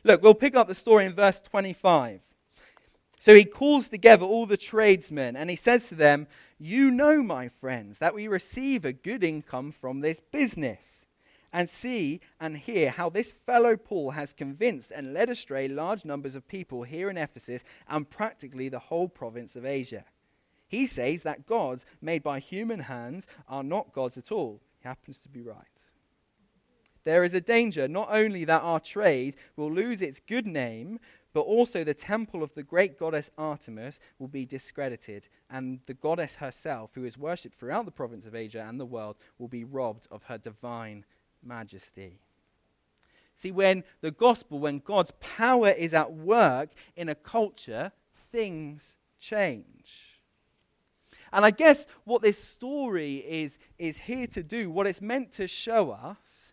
Look, 0.02 0.22
we'll 0.22 0.32
pick 0.32 0.56
up 0.56 0.66
the 0.66 0.74
story 0.74 1.04
in 1.04 1.12
verse 1.12 1.42
25. 1.42 2.22
So 3.18 3.34
he 3.34 3.44
calls 3.44 3.90
together 3.90 4.24
all 4.24 4.46
the 4.46 4.56
tradesmen 4.56 5.36
and 5.36 5.50
he 5.50 5.56
says 5.56 5.90
to 5.90 5.94
them, 5.94 6.26
You 6.58 6.90
know, 6.90 7.22
my 7.22 7.48
friends, 7.48 7.98
that 7.98 8.14
we 8.14 8.28
receive 8.28 8.86
a 8.86 8.94
good 8.94 9.22
income 9.22 9.72
from 9.72 10.00
this 10.00 10.20
business 10.20 11.04
and 11.52 11.68
see 11.68 12.20
and 12.40 12.56
hear 12.56 12.90
how 12.90 13.10
this 13.10 13.32
fellow 13.32 13.76
Paul 13.76 14.12
has 14.12 14.32
convinced 14.32 14.90
and 14.90 15.12
led 15.12 15.28
astray 15.28 15.68
large 15.68 16.04
numbers 16.04 16.34
of 16.34 16.48
people 16.48 16.84
here 16.84 17.10
in 17.10 17.18
Ephesus 17.18 17.62
and 17.88 18.08
practically 18.08 18.68
the 18.68 18.78
whole 18.78 19.08
province 19.08 19.54
of 19.56 19.66
Asia. 19.66 20.04
He 20.66 20.86
says 20.86 21.22
that 21.22 21.46
gods 21.46 21.84
made 22.00 22.22
by 22.22 22.38
human 22.38 22.80
hands 22.80 23.26
are 23.46 23.62
not 23.62 23.92
gods 23.92 24.16
at 24.16 24.32
all. 24.32 24.62
He 24.80 24.88
happens 24.88 25.18
to 25.18 25.28
be 25.28 25.42
right. 25.42 25.66
there 27.04 27.24
is 27.24 27.34
a 27.34 27.40
danger 27.40 27.88
not 27.88 28.08
only 28.10 28.44
that 28.44 28.62
our 28.62 28.80
trade 28.80 29.36
will 29.56 29.70
lose 29.70 30.00
its 30.00 30.20
good 30.20 30.46
name, 30.46 30.98
but 31.32 31.40
also 31.40 31.82
the 31.82 31.94
temple 31.94 32.42
of 32.42 32.54
the 32.54 32.62
great 32.62 32.98
goddess 32.98 33.30
Artemis 33.36 33.98
will 34.18 34.28
be 34.28 34.44
discredited, 34.44 35.28
and 35.50 35.80
the 35.86 35.94
goddess 35.94 36.36
herself, 36.36 36.90
who 36.94 37.04
is 37.04 37.18
worshipped 37.18 37.56
throughout 37.56 37.84
the 37.86 37.90
province 37.90 38.26
of 38.26 38.34
Asia 38.34 38.64
and 38.68 38.78
the 38.78 38.86
world, 38.86 39.16
will 39.38 39.48
be 39.48 39.64
robbed 39.64 40.06
of 40.10 40.24
her 40.24 40.38
divine 40.38 41.04
majesty. 41.44 42.20
See, 43.34 43.50
when 43.50 43.84
the 44.00 44.10
gospel, 44.10 44.58
when 44.58 44.78
God's 44.78 45.12
power 45.20 45.70
is 45.70 45.94
at 45.94 46.12
work 46.12 46.70
in 46.96 47.08
a 47.08 47.14
culture, 47.14 47.92
things 48.30 48.96
change. 49.18 50.12
And 51.32 51.44
I 51.44 51.50
guess 51.50 51.86
what 52.04 52.20
this 52.20 52.42
story 52.42 53.16
is, 53.16 53.58
is 53.78 53.98
here 53.98 54.26
to 54.28 54.42
do, 54.42 54.70
what 54.70 54.86
it's 54.86 55.00
meant 55.00 55.32
to 55.32 55.48
show 55.48 55.90
us, 55.90 56.52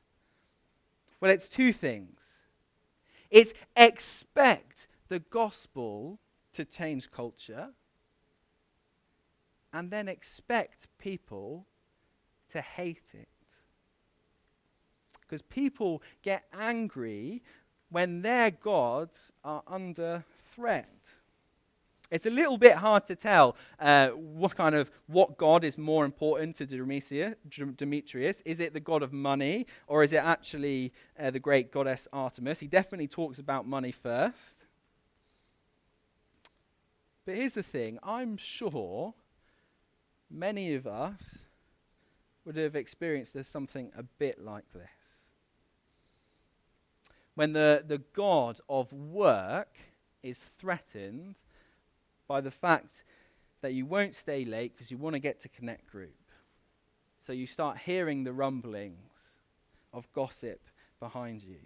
well, 1.20 1.32
it's 1.32 1.50
two 1.50 1.74
things. 1.74 2.44
It's 3.30 3.54
expect 3.76 4.88
the 5.10 5.20
gospel 5.20 6.20
to 6.54 6.64
change 6.64 7.12
culture, 7.12 7.70
and 9.74 9.92
then 9.92 10.08
expect 10.08 10.88
people 10.98 11.68
to 12.50 12.62
hate 12.62 13.12
it. 13.14 13.28
Because 15.30 15.44
people 15.44 16.02
get 16.24 16.46
angry 16.52 17.44
when 17.92 18.24
their 18.24 18.50
gods 18.50 19.32
are 19.44 19.62
under 19.68 20.24
threat. 20.42 20.90
It's 22.12 22.26
a 22.26 22.32
little 22.32 22.58
bit 22.58 22.74
hard 22.74 23.06
to 23.06 23.16
tell 23.16 23.56
uh, 23.80 24.10
what 24.10 24.56
kind 24.56 24.74
of 24.74 24.90
what 25.06 25.38
god 25.38 25.64
is 25.64 25.78
more 25.78 26.06
important 26.06 26.56
to 26.56 26.66
Demetrius. 26.66 28.42
Is 28.42 28.60
it 28.60 28.74
the 28.74 28.80
god 28.80 29.04
of 29.04 29.14
money, 29.14 29.68
or 29.86 30.04
is 30.04 30.12
it 30.12 30.24
actually 30.24 30.92
uh, 31.20 31.30
the 31.30 31.40
great 31.40 31.72
goddess 31.72 32.08
Artemis? 32.12 32.62
He 32.62 32.68
definitely 32.68 33.08
talks 33.08 33.38
about 33.38 33.68
money 33.68 33.92
first. 33.92 34.66
But 37.26 37.36
here's 37.36 37.54
the 37.54 37.64
thing: 37.64 38.00
I'm 38.02 38.38
sure 38.38 39.14
many 40.32 40.74
of 40.74 40.88
us 40.88 41.40
would 42.44 42.56
have 42.56 42.76
experienced 42.76 43.38
something 43.46 43.92
a 43.96 44.02
bit 44.02 44.44
like 44.44 44.66
this. 44.74 44.99
When 47.40 47.54
the, 47.54 47.86
the 47.88 48.00
god 48.12 48.60
of 48.68 48.92
work 48.92 49.78
is 50.22 50.38
threatened 50.38 51.40
by 52.28 52.42
the 52.42 52.52
fact 52.52 53.06
that 53.62 53.74
you 53.74 53.86
won't 53.86 54.14
stay 54.14 54.44
late 54.44 54.74
because 54.76 54.92
you 54.92 54.98
want 54.98 55.14
to 55.14 55.22
get 55.22 55.40
to 55.40 55.48
Connect 55.48 55.90
Group. 55.90 56.20
So 57.22 57.32
you 57.32 57.48
start 57.48 57.78
hearing 57.78 58.26
the 58.26 58.34
rumblings 58.34 59.36
of 59.94 60.12
gossip 60.12 60.68
behind 61.00 61.42
you. 61.42 61.60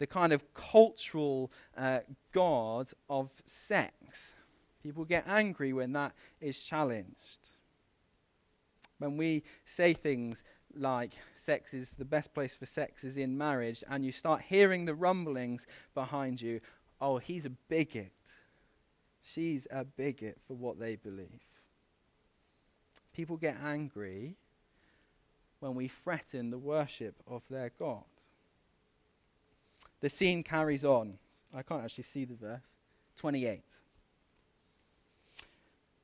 The 0.00 0.08
kind 0.08 0.32
of 0.32 0.52
cultural 0.52 1.52
uh, 1.76 2.00
god 2.32 2.88
of 3.08 3.30
sex. 3.46 4.32
People 4.82 5.04
get 5.04 5.28
angry 5.28 5.72
when 5.72 5.92
that 5.92 6.12
is 6.40 6.60
challenged. 6.60 7.50
When 8.98 9.16
we 9.16 9.44
say 9.64 9.94
things 9.94 10.42
like 10.76 11.14
sex 11.34 11.74
is 11.74 11.94
the 11.94 12.04
best 12.04 12.32
place 12.32 12.56
for 12.56 12.66
sex 12.66 13.04
is 13.04 13.16
in 13.16 13.36
marriage, 13.36 13.82
and 13.88 14.04
you 14.04 14.12
start 14.12 14.42
hearing 14.42 14.84
the 14.84 14.94
rumblings 14.94 15.66
behind 15.94 16.40
you 16.40 16.60
oh, 17.00 17.18
he's 17.18 17.44
a 17.44 17.50
bigot. 17.50 18.12
She's 19.22 19.66
a 19.70 19.84
bigot 19.84 20.38
for 20.46 20.54
what 20.54 20.78
they 20.78 20.96
believe. 20.96 21.40
People 23.12 23.36
get 23.36 23.56
angry 23.62 24.36
when 25.60 25.74
we 25.74 25.88
threaten 25.88 26.50
the 26.50 26.58
worship 26.58 27.16
of 27.26 27.42
their 27.50 27.72
God. 27.78 28.04
The 30.00 30.08
scene 30.08 30.42
carries 30.42 30.84
on. 30.84 31.18
I 31.54 31.62
can't 31.62 31.84
actually 31.84 32.04
see 32.04 32.24
the 32.24 32.34
verse. 32.34 32.60
28. 33.16 33.62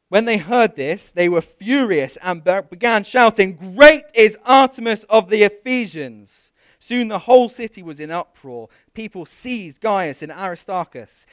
When 0.08 0.24
they 0.24 0.38
heard 0.38 0.76
this, 0.76 1.10
they 1.10 1.28
were 1.28 1.40
furious 1.40 2.16
and 2.18 2.44
began 2.44 3.02
shouting, 3.02 3.56
Great 3.74 4.04
is 4.14 4.36
Artemis 4.44 5.02
of 5.04 5.30
the 5.30 5.42
Ephesians! 5.42 6.52
Soon 6.78 7.08
the 7.08 7.20
whole 7.20 7.48
city 7.48 7.82
was 7.82 7.98
in 7.98 8.12
uproar. 8.12 8.68
People 8.94 9.26
seized 9.26 9.80
Gaius 9.80 10.22
and 10.22 10.30
Aristarchus, 10.30 11.26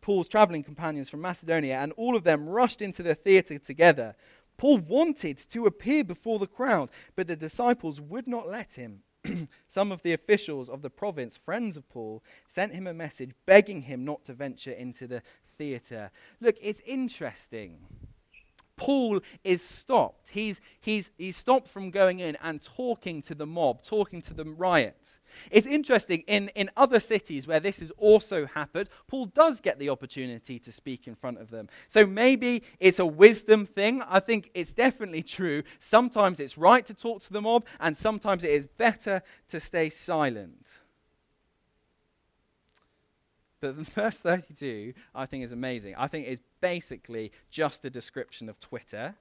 Paul's 0.00 0.28
traveling 0.28 0.64
companions 0.64 1.08
from 1.08 1.20
Macedonia, 1.20 1.78
and 1.78 1.92
all 1.92 2.16
of 2.16 2.24
them 2.24 2.48
rushed 2.48 2.82
into 2.82 3.04
the 3.04 3.14
theater 3.14 3.60
together. 3.60 4.16
Paul 4.56 4.78
wanted 4.78 5.38
to 5.50 5.66
appear 5.66 6.02
before 6.02 6.40
the 6.40 6.48
crowd, 6.48 6.90
but 7.14 7.28
the 7.28 7.36
disciples 7.36 8.00
would 8.00 8.26
not 8.26 8.48
let 8.48 8.74
him. 8.74 9.02
Some 9.68 9.92
of 9.92 10.02
the 10.02 10.12
officials 10.12 10.68
of 10.68 10.82
the 10.82 10.90
province, 10.90 11.36
friends 11.36 11.76
of 11.76 11.88
Paul, 11.88 12.24
sent 12.48 12.74
him 12.74 12.88
a 12.88 12.94
message 12.94 13.32
begging 13.46 13.82
him 13.82 14.04
not 14.04 14.24
to 14.24 14.34
venture 14.34 14.72
into 14.72 15.06
the 15.06 15.22
theater. 15.46 16.10
Look, 16.40 16.56
it's 16.60 16.80
interesting 16.80 17.78
Paul 18.76 19.20
is 19.42 19.62
stopped. 19.62 20.28
He's, 20.28 20.60
he's, 20.80 21.10
he's 21.16 21.36
stopped 21.36 21.68
from 21.68 21.90
going 21.90 22.20
in 22.20 22.36
and 22.42 22.60
talking 22.60 23.22
to 23.22 23.34
the 23.34 23.46
mob, 23.46 23.82
talking 23.82 24.20
to 24.22 24.34
the 24.34 24.44
riot. 24.44 25.18
It's 25.50 25.66
interesting, 25.66 26.24
in, 26.26 26.48
in 26.54 26.68
other 26.76 27.00
cities 27.00 27.46
where 27.46 27.60
this 27.60 27.80
has 27.80 27.90
also 27.96 28.46
happened, 28.46 28.90
Paul 29.06 29.26
does 29.26 29.60
get 29.60 29.78
the 29.78 29.88
opportunity 29.88 30.58
to 30.58 30.70
speak 30.70 31.08
in 31.08 31.14
front 31.14 31.38
of 31.38 31.50
them. 31.50 31.68
So 31.88 32.06
maybe 32.06 32.62
it's 32.78 32.98
a 32.98 33.06
wisdom 33.06 33.64
thing. 33.64 34.02
I 34.02 34.20
think 34.20 34.50
it's 34.54 34.74
definitely 34.74 35.22
true. 35.22 35.62
Sometimes 35.78 36.38
it's 36.38 36.58
right 36.58 36.84
to 36.84 36.94
talk 36.94 37.22
to 37.22 37.32
the 37.32 37.40
mob, 37.40 37.64
and 37.80 37.96
sometimes 37.96 38.44
it 38.44 38.50
is 38.50 38.66
better 38.66 39.22
to 39.48 39.58
stay 39.58 39.88
silent. 39.88 40.80
But 43.60 43.74
verse 43.94 44.20
32, 44.20 44.94
I 45.14 45.26
think, 45.26 45.44
is 45.44 45.52
amazing. 45.52 45.94
I 45.96 46.06
think 46.08 46.28
it's 46.28 46.42
basically 46.60 47.32
just 47.50 47.84
a 47.84 47.90
description 47.90 48.48
of 48.48 48.60
Twitter. 48.60 49.14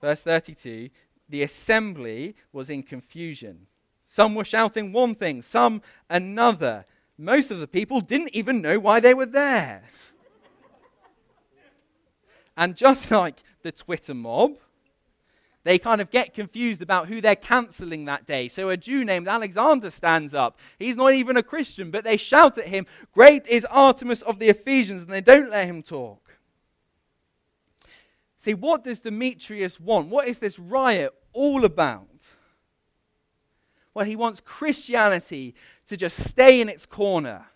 Verse 0.00 0.22
32 0.22 0.90
the 1.28 1.42
assembly 1.42 2.36
was 2.52 2.68
in 2.68 2.82
confusion. 2.82 3.66
Some 4.04 4.34
were 4.34 4.44
shouting 4.44 4.92
one 4.92 5.14
thing, 5.14 5.40
some 5.40 5.80
another. 6.10 6.84
Most 7.16 7.50
of 7.50 7.58
the 7.58 7.66
people 7.66 8.02
didn't 8.02 8.34
even 8.34 8.60
know 8.60 8.78
why 8.78 9.00
they 9.00 9.14
were 9.14 9.26
there. 9.26 9.84
and 12.56 12.76
just 12.76 13.10
like 13.10 13.42
the 13.62 13.72
Twitter 13.72 14.12
mob, 14.12 14.58
they 15.64 15.78
kind 15.78 16.02
of 16.02 16.10
get 16.10 16.34
confused 16.34 16.82
about 16.82 17.08
who 17.08 17.20
they're 17.22 17.34
canceling 17.34 18.04
that 18.04 18.26
day. 18.26 18.48
So 18.48 18.68
a 18.68 18.76
Jew 18.76 19.04
named 19.04 19.28
Alexander 19.28 19.88
stands 19.88 20.34
up. 20.34 20.58
He's 20.78 20.96
not 20.96 21.14
even 21.14 21.38
a 21.38 21.42
Christian, 21.42 21.90
but 21.90 22.04
they 22.04 22.18
shout 22.18 22.58
at 22.58 22.66
him, 22.66 22.86
Great 23.14 23.46
is 23.46 23.64
Artemis 23.66 24.20
of 24.22 24.38
the 24.38 24.48
Ephesians, 24.48 25.02
and 25.02 25.12
they 25.12 25.20
don't 25.20 25.50
let 25.50 25.66
him 25.66 25.82
talk. 25.82 26.31
See, 28.42 28.54
what 28.54 28.82
does 28.82 29.02
Demetrius 29.02 29.78
want? 29.78 30.08
What 30.08 30.26
is 30.26 30.38
this 30.38 30.58
riot 30.58 31.14
all 31.32 31.64
about? 31.64 32.34
Well, 33.94 34.04
he 34.04 34.16
wants 34.16 34.40
Christianity 34.40 35.54
to 35.86 35.96
just 35.96 36.16
stay 36.16 36.60
in 36.60 36.68
its 36.68 36.84
corner. 36.84 37.46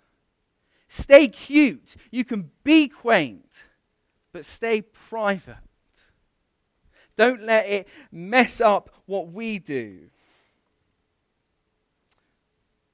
Stay 0.87 1.27
cute. 1.27 1.97
You 2.13 2.25
can 2.25 2.53
be 2.63 2.87
quaint, 2.87 3.65
but 4.33 4.45
stay 4.45 4.81
private. 4.81 5.57
Don't 7.17 7.43
let 7.43 7.67
it 7.67 7.89
mess 8.13 8.61
up 8.61 8.89
what 9.07 9.33
we 9.33 9.59
do. 9.59 10.03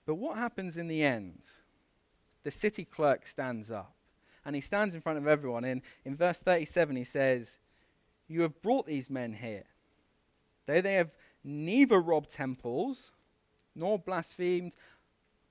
But 0.06 0.14
what 0.14 0.38
happens 0.38 0.78
in 0.78 0.88
the 0.88 1.02
end? 1.02 1.42
The 2.42 2.50
city 2.50 2.86
clerk 2.86 3.26
stands 3.26 3.70
up 3.70 3.92
and 4.46 4.54
he 4.54 4.62
stands 4.62 4.94
in 4.94 5.02
front 5.02 5.18
of 5.18 5.26
everyone. 5.26 5.66
In, 5.66 5.82
in 6.06 6.16
verse 6.16 6.38
37, 6.38 6.96
he 6.96 7.04
says, 7.04 7.58
You 8.32 8.42
have 8.42 8.62
brought 8.62 8.86
these 8.86 9.10
men 9.10 9.34
here, 9.34 9.64
though 10.66 10.80
they 10.80 10.94
have 10.94 11.14
neither 11.44 12.00
robbed 12.00 12.32
temples 12.32 13.12
nor 13.74 13.98
blasphemed 13.98 14.74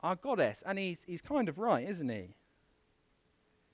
our 0.01 0.15
goddess. 0.15 0.63
And 0.65 0.79
he's, 0.79 1.03
he's 1.03 1.21
kind 1.21 1.47
of 1.47 1.59
right, 1.59 1.87
isn't 1.87 2.09
he? 2.09 2.35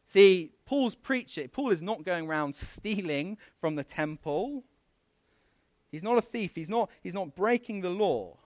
See, 0.03 0.51
Paul's 0.66 0.95
preaching. 0.95 1.47
Paul 1.47 1.70
is 1.70 1.82
not 1.82 2.03
going 2.03 2.28
around 2.28 2.55
stealing 2.55 3.38
from 3.62 3.76
the 3.76 3.84
temple. 3.84 4.66
He's 5.89 6.03
not 6.03 6.18
a 6.18 6.22
thief. 6.22 6.55
He's 6.55 6.70
not, 6.70 6.89
he's 7.01 7.14
not 7.14 7.34
breaking 7.34 7.82
the 7.82 7.89
law. 7.89 8.38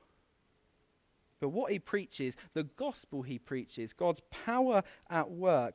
But 1.39 1.49
what 1.49 1.72
he 1.72 1.80
preaches, 1.80 2.38
the 2.53 2.64
gospel 2.64 3.24
he 3.24 3.39
preaches, 3.39 3.93
God's 3.93 4.22
power 4.30 4.84
at 5.09 5.32
work, 5.32 5.74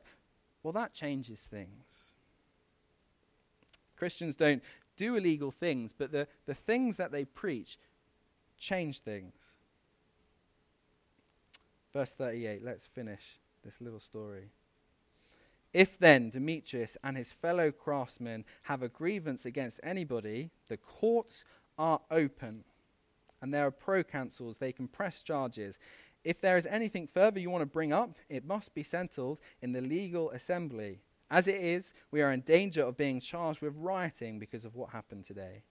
well, 0.63 0.71
that 0.71 0.93
changes 0.93 1.41
things. 1.41 1.86
Christians 3.97 4.35
don't 4.35 4.63
do 4.95 5.15
illegal 5.15 5.51
things, 5.51 5.93
but 5.97 6.11
the, 6.11 6.27
the 6.45 6.53
things 6.53 6.97
that 6.97 7.11
they 7.11 7.25
preach 7.25 7.77
change 8.57 8.99
things. 8.99 9.57
Verse 11.93 12.13
38, 12.13 12.63
let's 12.63 12.87
finish 12.87 13.39
this 13.63 13.81
little 13.81 13.99
story. 13.99 14.49
If 15.73 15.97
then 15.99 16.29
Demetrius 16.29 16.97
and 17.03 17.17
his 17.17 17.33
fellow 17.33 17.71
craftsmen 17.71 18.45
have 18.63 18.81
a 18.81 18.89
grievance 18.89 19.45
against 19.45 19.79
anybody, 19.83 20.51
the 20.69 20.77
courts 20.77 21.43
are 21.77 22.01
open, 22.09 22.63
and 23.41 23.53
there 23.53 23.67
are 23.67 23.71
proconsuls. 23.71 24.57
They 24.57 24.71
can 24.71 24.87
press 24.87 25.21
charges. 25.21 25.77
If 26.23 26.41
there 26.41 26.57
is 26.57 26.65
anything 26.65 27.07
further 27.07 27.39
you 27.39 27.49
want 27.49 27.61
to 27.61 27.67
bring 27.67 27.93
up, 27.93 28.15
it 28.29 28.45
must 28.45 28.73
be 28.73 28.83
settled 28.83 29.39
in 29.61 29.73
the 29.73 29.81
legal 29.81 30.31
assembly. 30.31 31.01
As 31.29 31.47
it 31.47 31.61
is, 31.61 31.93
we 32.11 32.21
are 32.21 32.31
in 32.31 32.41
danger 32.41 32.83
of 32.83 32.97
being 32.97 33.19
charged 33.19 33.61
with 33.61 33.75
rioting 33.75 34.39
because 34.39 34.63
of 34.63 34.75
what 34.75 34.91
happened 34.91 35.25
today. 35.25 35.63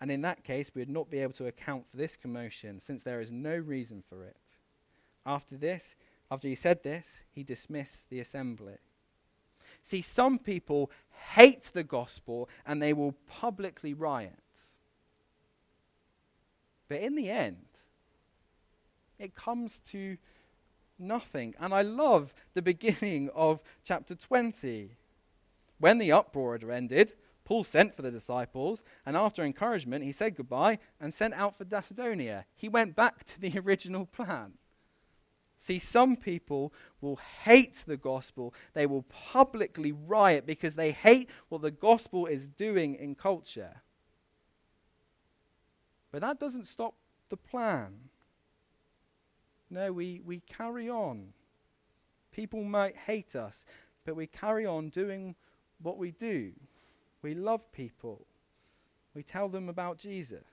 And 0.00 0.10
in 0.10 0.22
that 0.22 0.44
case, 0.44 0.70
we 0.74 0.80
would 0.80 0.88
not 0.88 1.10
be 1.10 1.18
able 1.18 1.32
to 1.34 1.46
account 1.46 1.86
for 1.86 1.96
this 1.96 2.16
commotion, 2.16 2.80
since 2.80 3.02
there 3.02 3.20
is 3.20 3.30
no 3.30 3.56
reason 3.56 4.02
for 4.08 4.24
it. 4.24 4.36
After 5.26 5.56
this, 5.56 5.96
after 6.30 6.48
he 6.48 6.54
said 6.54 6.82
this, 6.82 7.24
he 7.30 7.42
dismissed 7.42 8.10
the 8.10 8.20
assembly. 8.20 8.76
See, 9.82 10.02
some 10.02 10.38
people 10.38 10.90
hate 11.34 11.70
the 11.72 11.84
gospel 11.84 12.48
and 12.66 12.80
they 12.80 12.92
will 12.92 13.14
publicly 13.28 13.94
riot. 13.94 14.32
But 16.88 17.00
in 17.00 17.16
the 17.16 17.30
end, 17.30 17.66
it 19.18 19.34
comes 19.34 19.80
to 19.86 20.16
nothing. 20.98 21.54
And 21.58 21.74
I 21.74 21.82
love 21.82 22.34
the 22.54 22.62
beginning 22.62 23.30
of 23.34 23.62
chapter 23.82 24.14
20. 24.14 24.96
When 25.78 25.98
the 25.98 26.12
uproar 26.12 26.52
had 26.52 26.64
ended, 26.64 27.14
Paul 27.44 27.64
sent 27.64 27.94
for 27.94 28.02
the 28.02 28.10
disciples, 28.10 28.82
and 29.04 29.16
after 29.16 29.44
encouragement, 29.44 30.04
he 30.04 30.12
said 30.12 30.36
goodbye 30.36 30.78
and 30.98 31.12
sent 31.12 31.34
out 31.34 31.58
for 31.58 31.66
Macedonia. 31.70 32.46
He 32.56 32.68
went 32.68 32.96
back 32.96 33.24
to 33.24 33.40
the 33.40 33.58
original 33.64 34.06
plan. 34.06 34.54
See, 35.58 35.78
some 35.78 36.16
people 36.16 36.72
will 37.00 37.16
hate 37.16 37.84
the 37.86 37.96
gospel. 37.96 38.54
They 38.74 38.86
will 38.86 39.02
publicly 39.02 39.92
riot 39.92 40.46
because 40.46 40.74
they 40.74 40.90
hate 40.90 41.30
what 41.48 41.62
the 41.62 41.70
gospel 41.70 42.26
is 42.26 42.48
doing 42.48 42.94
in 42.94 43.14
culture. 43.14 43.82
But 46.10 46.22
that 46.22 46.38
doesn't 46.38 46.66
stop 46.66 46.94
the 47.28 47.36
plan. 47.36 48.10
No, 49.74 49.92
we, 49.92 50.20
we 50.24 50.38
carry 50.38 50.88
on. 50.88 51.32
People 52.30 52.62
might 52.62 52.96
hate 52.96 53.34
us, 53.34 53.64
but 54.06 54.14
we 54.14 54.28
carry 54.28 54.64
on 54.64 54.88
doing 54.88 55.34
what 55.82 55.98
we 55.98 56.12
do. 56.12 56.52
We 57.22 57.34
love 57.34 57.72
people. 57.72 58.28
We 59.14 59.24
tell 59.24 59.48
them 59.48 59.68
about 59.68 59.98
Jesus. 59.98 60.44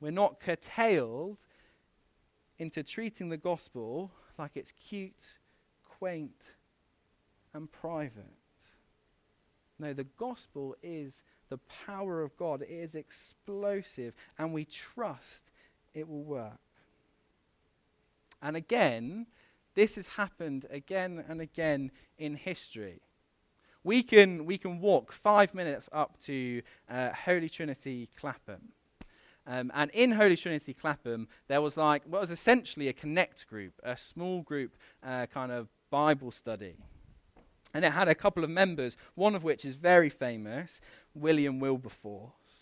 We're 0.00 0.10
not 0.10 0.40
curtailed 0.40 1.38
into 2.58 2.82
treating 2.82 3.28
the 3.28 3.36
gospel 3.36 4.10
like 4.36 4.56
it's 4.56 4.72
cute, 4.72 5.34
quaint, 5.84 6.56
and 7.54 7.70
private. 7.70 8.24
No, 9.78 9.92
the 9.92 10.08
gospel 10.18 10.74
is 10.82 11.22
the 11.50 11.58
power 11.86 12.20
of 12.20 12.36
God. 12.36 12.62
It 12.62 12.70
is 12.70 12.96
explosive, 12.96 14.12
and 14.36 14.52
we 14.52 14.64
trust 14.64 15.52
it 15.94 16.08
will 16.08 16.24
work. 16.24 16.58
And 18.42 18.56
again, 18.56 19.26
this 19.74 19.94
has 19.96 20.06
happened 20.08 20.66
again 20.70 21.24
and 21.28 21.40
again 21.40 21.92
in 22.18 22.34
history. 22.34 23.00
We 23.84 24.02
can, 24.02 24.44
we 24.44 24.58
can 24.58 24.80
walk 24.80 25.12
five 25.12 25.54
minutes 25.54 25.88
up 25.92 26.20
to 26.24 26.62
uh, 26.90 27.10
Holy 27.24 27.48
Trinity 27.48 28.08
Clapham. 28.18 28.72
Um, 29.46 29.72
and 29.74 29.90
in 29.90 30.12
Holy 30.12 30.36
Trinity 30.36 30.72
Clapham, 30.72 31.28
there 31.48 31.60
was 31.60 31.76
like 31.76 32.04
what 32.04 32.20
was 32.20 32.30
essentially 32.30 32.88
a 32.88 32.92
connect 32.92 33.48
group, 33.48 33.74
a 33.82 33.96
small 33.96 34.42
group 34.42 34.76
uh, 35.02 35.26
kind 35.26 35.50
of 35.50 35.68
Bible 35.90 36.30
study. 36.30 36.76
And 37.74 37.84
it 37.84 37.92
had 37.92 38.06
a 38.06 38.14
couple 38.14 38.44
of 38.44 38.50
members, 38.50 38.96
one 39.14 39.34
of 39.34 39.42
which 39.42 39.64
is 39.64 39.76
very 39.76 40.10
famous, 40.10 40.80
William 41.14 41.58
Wilberforce. 41.58 42.61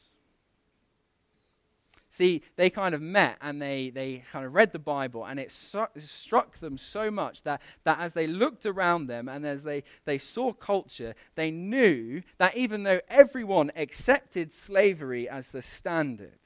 See, 2.12 2.42
they 2.56 2.70
kind 2.70 2.92
of 2.92 3.00
met 3.00 3.38
and 3.40 3.62
they, 3.62 3.88
they 3.88 4.24
kind 4.32 4.44
of 4.44 4.52
read 4.52 4.72
the 4.72 4.80
Bible, 4.80 5.24
and 5.24 5.38
it 5.38 5.52
su- 5.52 5.86
struck 5.96 6.58
them 6.58 6.76
so 6.76 7.08
much 7.08 7.44
that, 7.44 7.62
that 7.84 8.00
as 8.00 8.14
they 8.14 8.26
looked 8.26 8.66
around 8.66 9.06
them 9.06 9.28
and 9.28 9.46
as 9.46 9.62
they, 9.62 9.84
they 10.06 10.18
saw 10.18 10.52
culture, 10.52 11.14
they 11.36 11.52
knew 11.52 12.22
that 12.38 12.56
even 12.56 12.82
though 12.82 12.98
everyone 13.08 13.70
accepted 13.76 14.52
slavery 14.52 15.28
as 15.28 15.52
the 15.52 15.62
standard, 15.62 16.40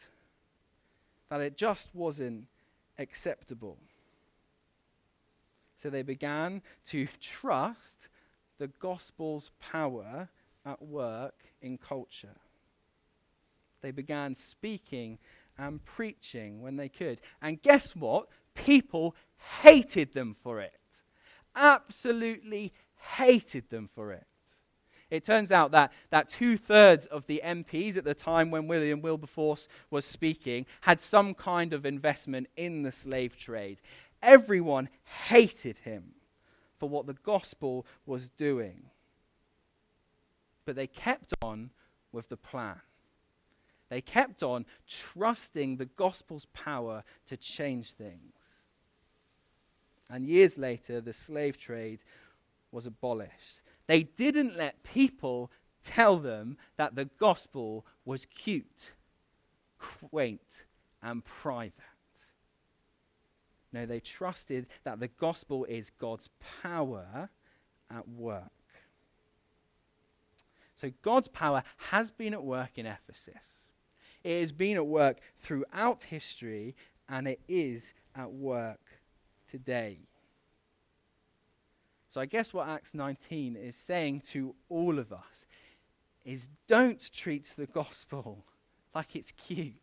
that 1.30 1.40
it 1.40 1.56
just 1.56 1.94
wasn't 1.94 2.44
acceptable. 2.98 3.78
So 5.78 5.88
they 5.88 6.02
began 6.02 6.60
to 6.88 7.08
trust 7.22 8.08
the 8.58 8.68
gospel's 8.68 9.50
power 9.60 10.28
at 10.66 10.82
work 10.82 11.36
in 11.62 11.78
culture. 11.78 12.36
They 13.80 13.92
began 13.92 14.34
speaking 14.34 15.18
and 15.58 15.84
preaching 15.84 16.62
when 16.62 16.76
they 16.76 16.88
could. 16.88 17.20
And 17.40 17.62
guess 17.62 17.94
what? 17.94 18.28
People 18.54 19.14
hated 19.62 20.12
them 20.12 20.34
for 20.34 20.60
it. 20.60 20.72
Absolutely 21.54 22.72
hated 23.16 23.70
them 23.70 23.88
for 23.88 24.12
it. 24.12 24.26
It 25.10 25.24
turns 25.24 25.52
out 25.52 25.70
that, 25.72 25.92
that 26.10 26.28
two 26.28 26.56
thirds 26.56 27.06
of 27.06 27.26
the 27.26 27.40
MPs 27.44 27.96
at 27.96 28.04
the 28.04 28.14
time 28.14 28.50
when 28.50 28.66
William 28.66 29.00
Wilberforce 29.00 29.68
was 29.90 30.04
speaking 30.04 30.66
had 30.82 31.00
some 31.00 31.34
kind 31.34 31.72
of 31.72 31.86
investment 31.86 32.48
in 32.56 32.82
the 32.82 32.90
slave 32.90 33.36
trade. 33.36 33.80
Everyone 34.22 34.88
hated 35.28 35.78
him 35.78 36.14
for 36.78 36.88
what 36.88 37.06
the 37.06 37.14
gospel 37.14 37.86
was 38.06 38.30
doing. 38.30 38.86
But 40.64 40.76
they 40.76 40.86
kept 40.86 41.34
on 41.42 41.70
with 42.10 42.28
the 42.28 42.36
plan. 42.36 42.80
They 43.88 44.00
kept 44.00 44.42
on 44.42 44.66
trusting 44.88 45.76
the 45.76 45.84
gospel's 45.84 46.46
power 46.52 47.04
to 47.26 47.36
change 47.36 47.92
things. 47.92 48.64
And 50.10 50.26
years 50.26 50.58
later, 50.58 51.00
the 51.00 51.12
slave 51.12 51.58
trade 51.58 52.00
was 52.70 52.86
abolished. 52.86 53.62
They 53.86 54.02
didn't 54.02 54.56
let 54.56 54.82
people 54.82 55.50
tell 55.82 56.18
them 56.18 56.56
that 56.76 56.94
the 56.94 57.04
gospel 57.04 57.86
was 58.04 58.26
cute, 58.26 58.92
quaint, 59.78 60.64
and 61.02 61.24
private. 61.24 61.72
No, 63.72 63.86
they 63.86 64.00
trusted 64.00 64.66
that 64.84 65.00
the 65.00 65.08
gospel 65.08 65.64
is 65.64 65.90
God's 65.90 66.28
power 66.62 67.28
at 67.90 68.08
work. 68.08 68.50
So 70.76 70.90
God's 71.02 71.28
power 71.28 71.62
has 71.90 72.10
been 72.10 72.34
at 72.34 72.42
work 72.42 72.70
in 72.76 72.86
Ephesus. 72.86 73.53
It 74.24 74.40
has 74.40 74.52
been 74.52 74.76
at 74.76 74.86
work 74.86 75.18
throughout 75.36 76.04
history, 76.04 76.74
and 77.08 77.28
it 77.28 77.40
is 77.46 77.92
at 78.16 78.32
work 78.32 78.80
today. 79.46 80.08
So 82.08 82.20
I 82.20 82.26
guess 82.26 82.54
what 82.54 82.68
Acts 82.68 82.94
19 82.94 83.56
is 83.56 83.76
saying 83.76 84.22
to 84.30 84.54
all 84.68 84.98
of 84.98 85.12
us 85.12 85.46
is 86.24 86.48
don't 86.66 87.12
treat 87.12 87.52
the 87.56 87.66
gospel 87.66 88.44
like 88.94 89.14
it's 89.14 89.32
cute. 89.32 89.74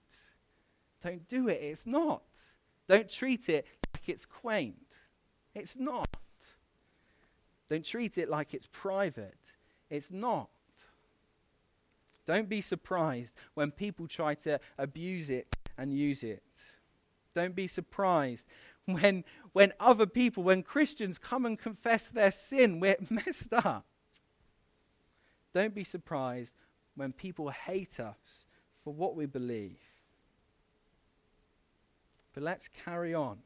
Don't 1.03 1.27
do 1.27 1.47
it, 1.47 1.59
it's 1.61 1.85
not. 1.85 2.23
Don't 2.87 3.09
treat 3.09 3.47
it 3.47 3.65
like 3.93 4.09
it's 4.09 4.25
quaint. 4.25 4.95
It's 5.53 5.77
not. 5.77 6.07
Don't 7.69 7.85
treat 7.85 8.17
it 8.17 8.29
like 8.29 8.53
it's 8.53 8.67
private. 8.71 9.53
It's 9.89 10.11
not. 10.11 10.49
Don't 12.31 12.47
be 12.47 12.61
surprised 12.61 13.35
when 13.55 13.71
people 13.71 14.07
try 14.07 14.35
to 14.35 14.61
abuse 14.77 15.29
it 15.29 15.53
and 15.77 15.93
use 15.93 16.23
it. 16.23 16.41
Don't 17.35 17.53
be 17.55 17.67
surprised 17.67 18.47
when, 18.85 19.25
when 19.51 19.73
other 19.81 20.05
people, 20.05 20.41
when 20.41 20.63
Christians 20.63 21.17
come 21.17 21.45
and 21.45 21.59
confess 21.59 22.07
their 22.07 22.31
sin, 22.31 22.79
we're 22.79 22.95
messed 23.09 23.51
up. 23.51 23.85
Don't 25.53 25.75
be 25.75 25.83
surprised 25.83 26.53
when 26.95 27.11
people 27.11 27.49
hate 27.49 27.99
us 27.99 28.47
for 28.81 28.93
what 28.93 29.13
we 29.13 29.25
believe. 29.25 29.81
But 32.33 32.43
let's 32.43 32.69
carry 32.69 33.13
on. 33.13 33.39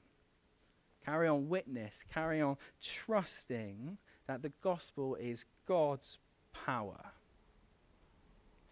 Carry 1.03 1.27
on 1.27 1.49
witness, 1.49 2.03
carry 2.13 2.39
on 2.39 2.57
trusting 2.79 3.97
that 4.27 4.43
the 4.43 4.51
gospel 4.61 5.15
is 5.15 5.45
God's 5.67 6.19
power. 6.53 7.13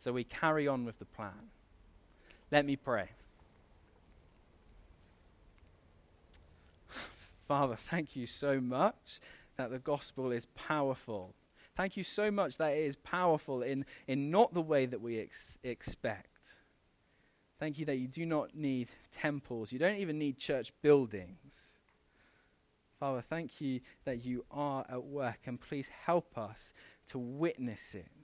So 0.03 0.11
we 0.11 0.25
carry 0.25 0.67
on 0.67 0.83
with 0.83 0.99
the 0.99 1.05
plan. 1.05 1.49
Let 2.51 2.65
me 2.65 2.75
pray. 2.75 3.11
Father, 7.47 7.77
thank 7.77 8.13
you 8.13 8.27
so 8.27 8.59
much 8.59 9.21
that 9.55 9.71
the 9.71 9.79
gospel 9.79 10.29
is 10.29 10.45
powerful. 10.55 11.33
Thank 11.77 11.95
you 11.95 12.03
so 12.03 12.31
much 12.31 12.57
that 12.57 12.73
it 12.73 12.81
is 12.81 12.97
powerful 12.97 13.61
in, 13.61 13.85
in 14.05 14.29
not 14.29 14.53
the 14.53 14.61
way 14.61 14.85
that 14.85 14.99
we 14.99 15.19
ex- 15.19 15.57
expect. 15.63 16.59
Thank 17.57 17.79
you 17.79 17.85
that 17.85 17.95
you 17.95 18.09
do 18.09 18.25
not 18.25 18.53
need 18.53 18.89
temples. 19.09 19.71
You 19.71 19.79
don't 19.79 19.99
even 19.99 20.19
need 20.19 20.37
church 20.37 20.73
buildings. 20.81 21.77
Father, 22.99 23.21
thank 23.21 23.61
you 23.61 23.79
that 24.03 24.25
you 24.25 24.43
are 24.51 24.85
at 24.89 25.05
work, 25.05 25.39
and 25.45 25.61
please 25.61 25.87
help 26.05 26.37
us 26.37 26.73
to 27.07 27.17
witness 27.17 27.95
it, 27.95 28.22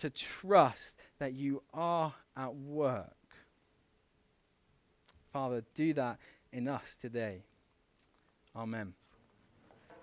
to 0.00 0.10
trust 0.10 0.96
that 1.18 1.34
you 1.34 1.62
are 1.72 2.14
at 2.36 2.54
work. 2.54 3.14
Father, 5.32 5.62
do 5.74 5.94
that 5.94 6.18
in 6.52 6.68
us 6.68 6.96
today. 6.96 7.44
Amen. 8.56 8.94